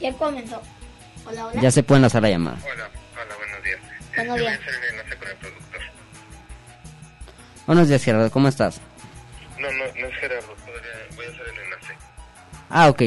[0.00, 0.60] Ya comenzó.
[1.26, 1.60] Hola, hola.
[1.60, 2.58] ya se pueden hacer la llamada.
[2.62, 2.88] Hola,
[3.22, 3.80] hola, buenos días.
[4.16, 4.40] Buenos Este, días.
[4.40, 5.80] Voy a hacer el enlace con el productor.
[7.66, 8.80] Buenos días, Gerardo, ¿cómo estás?
[9.58, 11.94] No, no, no es Gerardo, todavía voy a hacer el enlace.
[12.70, 13.02] Ah, ok.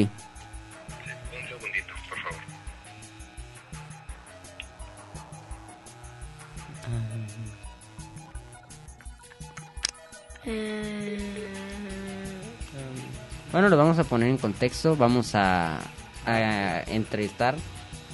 [13.52, 14.96] Bueno, lo vamos a poner en contexto.
[14.96, 15.78] Vamos a,
[16.24, 17.54] a entrevistar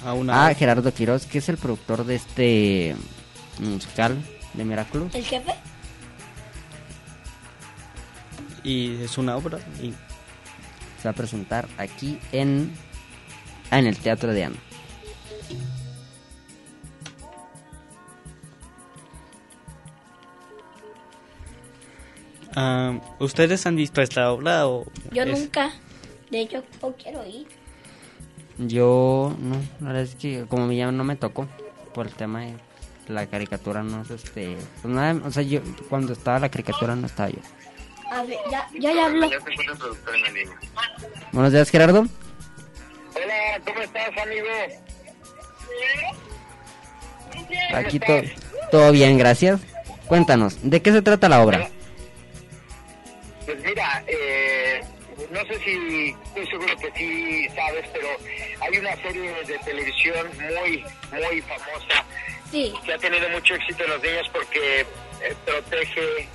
[0.05, 2.95] a, una a Gerardo Quiroz, que es el productor de este
[3.59, 4.17] musical
[4.53, 5.15] de Miraculous.
[5.15, 5.53] ¿El jefe?
[8.63, 9.59] Y es una obra.
[9.81, 9.93] Y
[11.01, 12.73] Se va a presentar aquí en,
[13.71, 14.55] ah, en el Teatro de Ana.
[22.55, 24.85] Ah, ¿Ustedes han visto esta obra o...?
[25.11, 25.71] Yo es- nunca.
[26.31, 27.47] De hecho, yo quiero ir.
[28.57, 31.47] Yo, no, la verdad es que como ya no me tocó
[31.93, 32.53] por el tema de
[33.07, 34.57] la caricatura, no es este.
[34.81, 37.39] Pues nada, o sea, yo cuando estaba la caricatura no estaba yo.
[38.11, 39.29] A ver, ya, ya, ya habló.
[39.29, 40.59] Ya se encuentra el productor en la línea.
[41.31, 41.99] Buenos días, Gerardo.
[42.01, 44.47] Hola, ¿cómo estás, amigo?
[47.73, 48.21] Aquí to-
[48.71, 49.61] todo bien, gracias.
[50.07, 51.69] Cuéntanos, ¿de qué se trata la obra?
[55.49, 58.07] Sé si, estoy seguro que sí sabes, pero
[58.61, 62.05] hay una serie de televisión muy, muy famosa
[62.51, 62.73] Sí.
[62.85, 66.27] que ha tenido mucho éxito en los niños porque eh, protege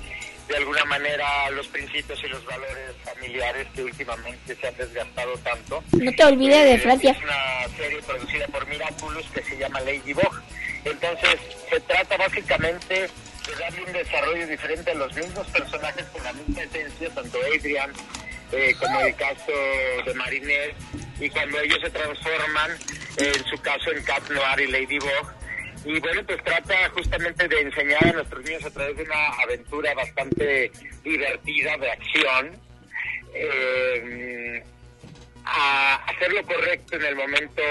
[0.47, 5.83] de alguna manera los principios y los valores familiares que últimamente se han desgastado tanto.
[5.93, 7.11] No te olvides de Eh, Francia.
[7.11, 10.41] Es una serie producida por Miraculous que se llama Ladybug.
[10.85, 11.39] Entonces,
[11.69, 16.61] se trata básicamente de darle un desarrollo diferente a los mismos personajes con la misma
[16.63, 17.91] esencia, tanto Adrian
[18.51, 19.51] eh, como el caso
[20.05, 20.75] de Marinette,
[21.19, 22.71] y cuando ellos se transforman,
[23.17, 25.33] en su caso en Cat Noir y Ladybug.
[25.85, 29.93] Y bueno, pues trata justamente de enseñar a nuestros niños a través de una aventura
[29.93, 30.71] bastante
[31.03, 32.65] divertida de acción.
[33.33, 34.63] eh,
[35.45, 37.61] a hacer lo correcto en el momento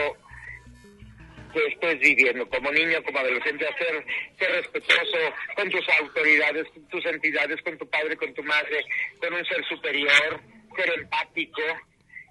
[1.52, 4.04] que estés viviendo como niño, como adolescente, a ser,
[4.38, 5.18] ser respetuoso
[5.54, 8.84] con tus autoridades, con tus entidades, con tu padre, con tu madre,
[9.20, 10.40] con un ser superior,
[10.74, 11.62] ser empático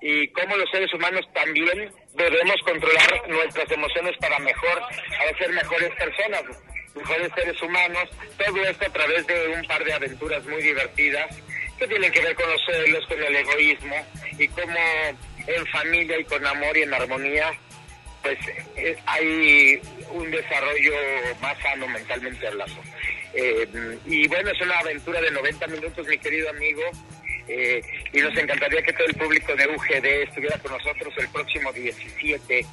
[0.01, 4.81] y como los seres humanos también debemos controlar nuestras emociones para mejor,
[5.17, 6.43] para ser mejores personas,
[6.93, 11.41] mejores seres humanos, todo esto a través de un par de aventuras muy divertidas
[11.79, 13.95] que tienen que ver con los celos, con el egoísmo
[14.37, 14.77] y cómo
[15.47, 17.51] en familia y con amor y en armonía
[18.23, 18.39] pues
[18.77, 19.81] eh, hay
[20.11, 20.93] un desarrollo
[21.41, 22.81] más sano mentalmente hablando.
[23.33, 23.67] Eh,
[24.05, 26.83] y bueno, es una aventura de 90 minutos, mi querido amigo,
[27.47, 27.81] eh,
[28.13, 32.65] y nos encantaría que todo el público de UGD estuviera con nosotros el próximo 17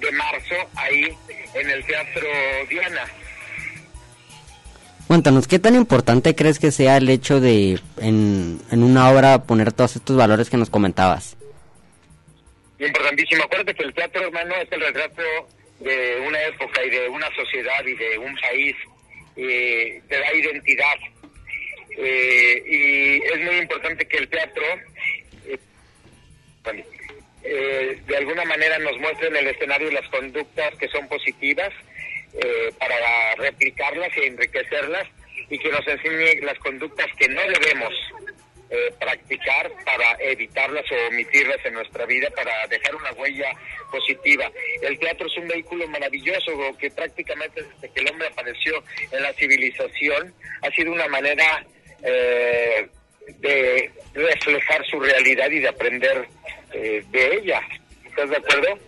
[0.00, 1.16] de marzo, ahí
[1.54, 2.28] en el Teatro
[2.68, 3.04] Diana.
[5.06, 9.72] Cuéntanos, ¿qué tan importante crees que sea el hecho de en, en una obra poner
[9.72, 11.36] todos estos valores que nos comentabas?
[12.78, 13.44] Importantísimo.
[13.44, 15.22] Acuérdate que el teatro, hermano, es el retrato
[15.80, 18.76] de una época y de una sociedad y de un país.
[19.36, 20.96] Eh, te da identidad.
[21.96, 24.64] Eh, y es muy importante que el teatro,
[25.46, 25.58] eh,
[27.44, 31.72] eh, de alguna manera, nos muestre en el escenario las conductas que son positivas
[32.34, 35.06] eh, para replicarlas y enriquecerlas
[35.48, 37.94] y que nos enseñe las conductas que no debemos
[38.70, 43.52] eh, practicar para evitarlas o omitirlas en nuestra vida, para dejar una huella
[43.90, 44.50] positiva.
[44.82, 48.82] El teatro es un vehículo maravilloso que prácticamente desde que el hombre apareció
[49.12, 51.64] en la civilización ha sido una manera
[52.04, 52.88] eh,
[53.40, 56.28] de reflejar su realidad y de aprender
[56.72, 57.60] eh, de ella.
[58.04, 58.78] ¿Estás de acuerdo?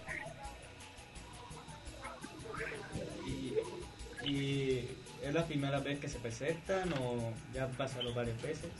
[4.24, 4.84] ¿Y
[5.24, 8.70] es la primera vez que se presentan o ya han pasado varias veces?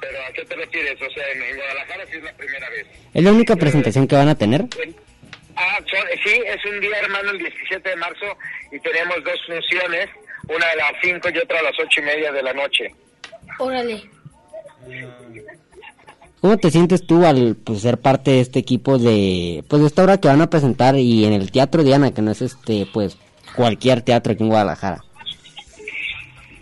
[0.00, 1.00] ¿Pero a qué te refieres?
[1.02, 2.86] O sea, en, Guadalajara sí es la primera vez.
[3.12, 4.64] ¿Es la única presentación que van a tener?
[5.56, 5.78] Ah,
[6.24, 8.38] sí, es un día, hermano, el 17 de marzo
[8.70, 10.08] y tenemos dos funciones,
[10.48, 12.94] una a las 5 y otra a las ocho y media de la noche.
[13.58, 14.02] Órale.
[16.40, 20.04] ¿Cómo te sientes tú al pues, ser parte de este equipo de pues de esta
[20.04, 23.18] obra que van a presentar y en el Teatro Diana, que no es este pues
[23.56, 25.02] cualquier teatro aquí en Guadalajara?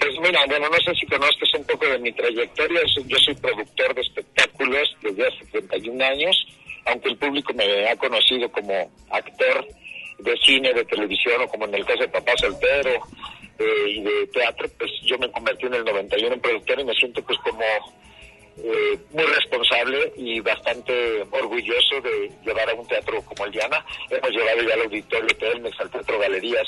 [0.00, 2.80] Pues mira, bueno, no sé si conozcas un poco de mi trayectoria.
[2.82, 6.46] Yo soy- Yo soy productor de espectáculos desde hace 31 años,
[6.86, 9.66] aunque el público me ha conocido como actor
[10.20, 12.90] de cine, de televisión o como en el caso de Papá Soltero
[13.58, 16.94] eh, y de teatro, pues yo me convertí en el 91 en productor y me
[16.94, 17.64] siento pues como
[18.58, 23.84] eh, muy responsable y bastante orgulloso de llevar a un teatro como el Diana.
[24.10, 26.66] Hemos llevado ya al Auditorio Telmex, al Teatro Galerías,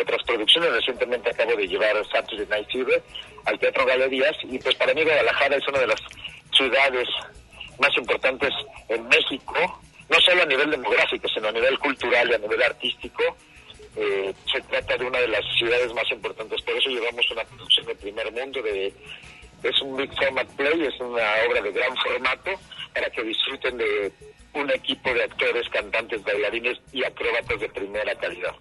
[0.00, 0.72] otras producciones.
[0.72, 3.02] Recientemente acabo de llevar Saturday Night Fever
[3.44, 6.00] al Teatro Galerías y pues para mí Guadalajara es una de las
[6.56, 7.08] ciudades
[7.78, 8.52] más importantes
[8.88, 13.22] en México, no solo a nivel demográfico, sino a nivel cultural y a nivel artístico.
[13.96, 17.86] Eh, se trata de una de las ciudades más importantes, por eso llevamos una producción
[17.86, 18.92] de primer mundo de
[19.62, 22.50] es un big format play, es una obra de gran formato
[22.94, 24.12] para que disfruten de
[24.54, 28.54] un equipo de actores, cantantes, bailarines y acróbatas de primera calidad.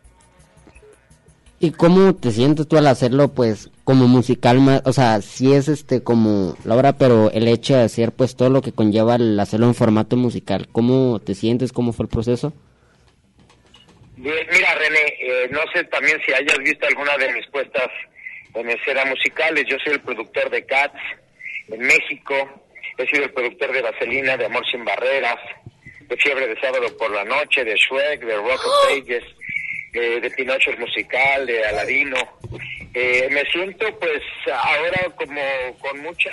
[1.60, 5.68] ¿Y cómo te sientes tú al hacerlo pues como musical más, o sea, sí es
[5.70, 9.40] este como la obra, pero el hecho de hacer pues todo lo que conlleva el
[9.40, 11.72] hacerlo en formato musical, ¿cómo te sientes?
[11.72, 12.52] ¿Cómo fue el proceso?
[14.26, 17.92] Bien, mira, René, eh, no sé también si hayas visto alguna de mis puestas
[18.56, 19.66] en escena musicales.
[19.70, 21.00] Yo soy el productor de Cats
[21.68, 22.64] en México,
[22.98, 25.38] he sido el productor de Vaselina, de Amor sin Barreras,
[26.08, 29.24] de Fiebre de Sábado por la Noche, de Shrek, de Rock of Ages,
[29.94, 32.18] eh, de Pinocho el musical, de Aladino.
[32.96, 36.32] Eh, me siento pues ahora como con mucha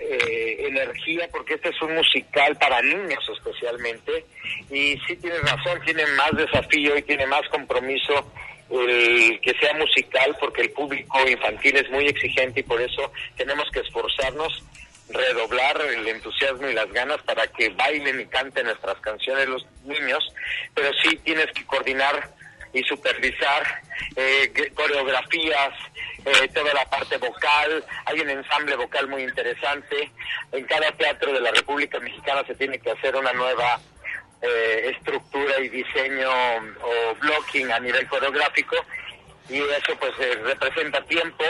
[0.00, 4.24] eh, energía porque este es un musical para niños especialmente
[4.70, 8.32] y sí tienes razón, tiene más desafío y tiene más compromiso
[8.70, 13.68] el que sea musical porque el público infantil es muy exigente y por eso tenemos
[13.72, 14.64] que esforzarnos
[15.12, 20.32] redoblar el entusiasmo y las ganas para que bailen y canten nuestras canciones los niños,
[20.74, 22.30] pero sí tienes que coordinar
[22.72, 23.82] y supervisar
[24.16, 25.72] eh, coreografías,
[26.24, 30.10] eh, toda la parte vocal, hay un ensamble vocal muy interesante.
[30.52, 33.80] En cada teatro de la República Mexicana se tiene que hacer una nueva
[34.42, 36.30] eh, estructura y diseño
[36.82, 38.76] o blocking a nivel coreográfico
[39.50, 41.44] y eso pues eh, representa tiempo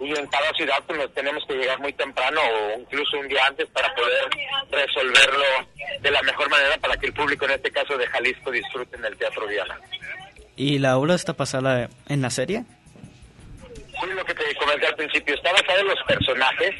[0.00, 3.46] y en cada ciudad pues nos tenemos que llegar muy temprano o incluso un día
[3.46, 4.28] antes para poder
[4.70, 5.44] resolverlo
[6.00, 9.04] de la mejor manera para que el público en este caso de Jalisco disfrute en
[9.04, 9.80] el Teatro Diana.
[10.56, 12.64] ¿Y la obra está basada en la serie?
[14.00, 16.74] Sí, lo que te comenté al principio, está basado en los personajes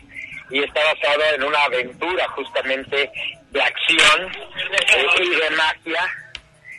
[0.51, 3.11] y está basado en una aventura justamente
[3.51, 4.33] de acción
[4.73, 6.07] eh, y de magia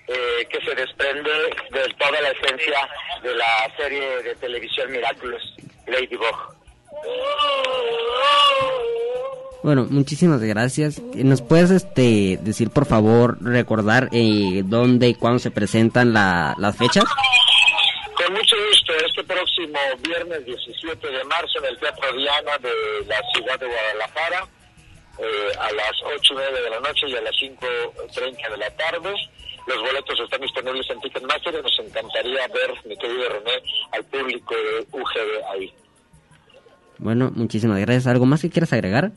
[0.08, 1.32] eh, que se desprende
[1.72, 2.90] de toda la esencia
[3.22, 5.56] de la serie de televisión Miraculous,
[5.88, 6.58] Ladybug.
[9.64, 11.02] Bueno, muchísimas gracias.
[11.14, 16.78] ¿Nos puedes este decir por favor recordar eh, dónde y cuándo se presentan la, las
[16.78, 17.04] fechas?
[18.16, 18.67] Con mucho gusto,
[19.28, 24.48] próximo viernes 17 de marzo en el Teatro Diana de la ciudad de Guadalajara,
[25.20, 28.70] eh, a las 8 y media de la noche y a las 5.30 de la
[28.76, 29.14] tarde.
[29.68, 33.62] Los boletos están disponibles en Ticketmaster y nos encantaría ver, mi querido René,
[33.92, 35.74] al público de UGB ahí.
[37.00, 38.08] Bueno, muchísimas gracias.
[38.08, 39.12] ¿Algo más que quieras agregar?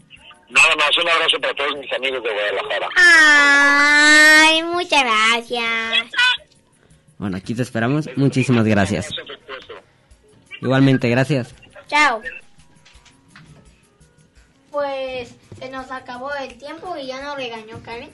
[0.51, 2.89] Nada más, un abrazo para todos mis amigos de Guadalajara.
[2.97, 6.11] Ay, muchas gracias.
[7.19, 8.09] Bueno, aquí te esperamos.
[8.17, 9.11] Muchísimas gracias.
[10.61, 11.55] Igualmente, gracias.
[11.89, 12.23] Chao.
[14.71, 18.11] Pues se nos acabó el tiempo y ya nos regañó Karen.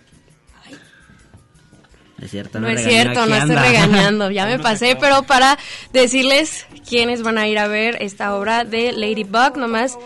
[2.21, 5.59] Es cierto, no, es cierto, no estoy regañando, ya me pasé, pero para
[5.93, 9.99] decirles quiénes van a ir a ver esta obra de Ladybug, nomás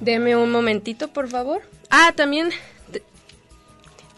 [0.00, 1.62] deme un momentito, por favor.
[1.88, 2.50] Ah, también,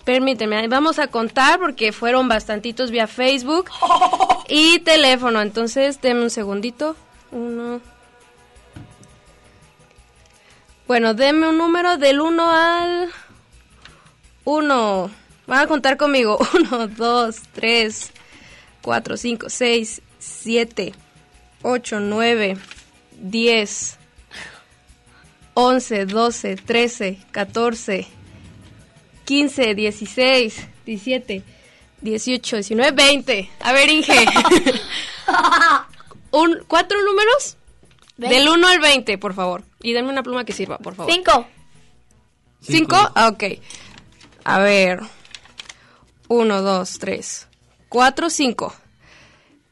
[0.04, 3.70] permíteme, vamos a contar porque fueron bastantitos vía Facebook
[4.48, 6.96] y teléfono, entonces deme un segundito.
[7.32, 7.80] Uno.
[10.86, 13.10] Bueno, deme un número del 1 al
[14.44, 15.10] 1.
[15.46, 16.38] Van a contar conmigo.
[16.72, 18.10] 1, 2, 3,
[18.82, 20.94] 4, 5, 6, 7,
[21.62, 22.58] 8, 9,
[23.20, 23.98] 10,
[25.54, 28.08] 11, 12, 13, 14,
[29.30, 31.44] 15, 16, 17,
[32.00, 33.50] 18, 19, 20.
[33.60, 34.12] A ver, Inge.
[36.32, 37.56] Un, ¿Cuatro números?
[38.16, 39.62] Del 1 al 20, por favor.
[39.84, 41.12] Y denme una pluma que sirva, por favor.
[41.12, 41.46] Cinco.
[42.60, 42.96] ¿Cinco?
[43.14, 43.44] Ah, ok.
[44.42, 44.98] A ver.
[46.26, 47.48] 1, 2, 3,
[47.88, 48.74] 4, 5.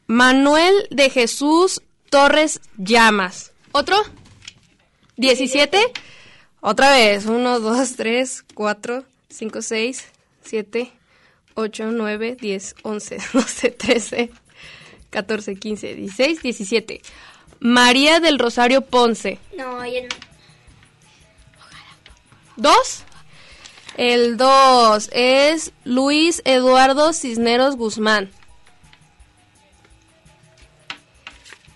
[0.07, 3.51] Manuel de Jesús Torres Llamas.
[3.73, 3.97] ¿Otro?
[5.17, 5.81] 17.
[6.61, 7.27] Otra vez.
[7.27, 10.05] 1, 2, 3, 4, 5, 6,
[10.43, 10.93] 7,
[11.55, 14.31] 8, 9, 10, 11, 12, 13,
[15.11, 17.03] 14, 15, 16, 17.
[17.61, 19.39] María del Rosario Ponce.
[19.57, 20.09] No, yo no.
[22.57, 23.05] ¿Dos?
[23.97, 28.31] El 2 es Luis Eduardo Cisneros Guzmán.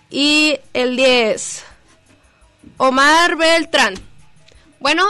[0.09, 1.65] Y el 10,
[2.77, 3.95] Omar Beltrán.
[4.79, 5.05] Bueno,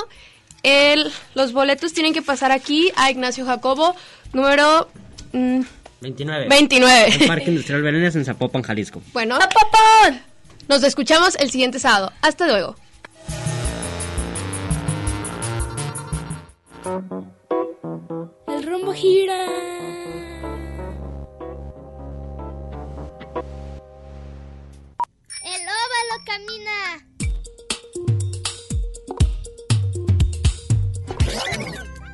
[0.63, 3.95] el, los boletos tienen que pasar aquí a Ignacio Jacobo,
[4.31, 4.89] número...
[5.33, 5.61] mm,
[6.01, 6.47] 29.
[6.49, 7.15] 29.
[7.21, 9.01] El Parque Industrial Berenes en Zapopan, Jalisco.
[9.13, 9.37] Bueno,
[10.67, 12.11] nos escuchamos el siguiente sábado.
[12.21, 12.75] Hasta luego.
[18.47, 19.45] El rumbo gira.
[25.45, 27.12] El óvalo camina.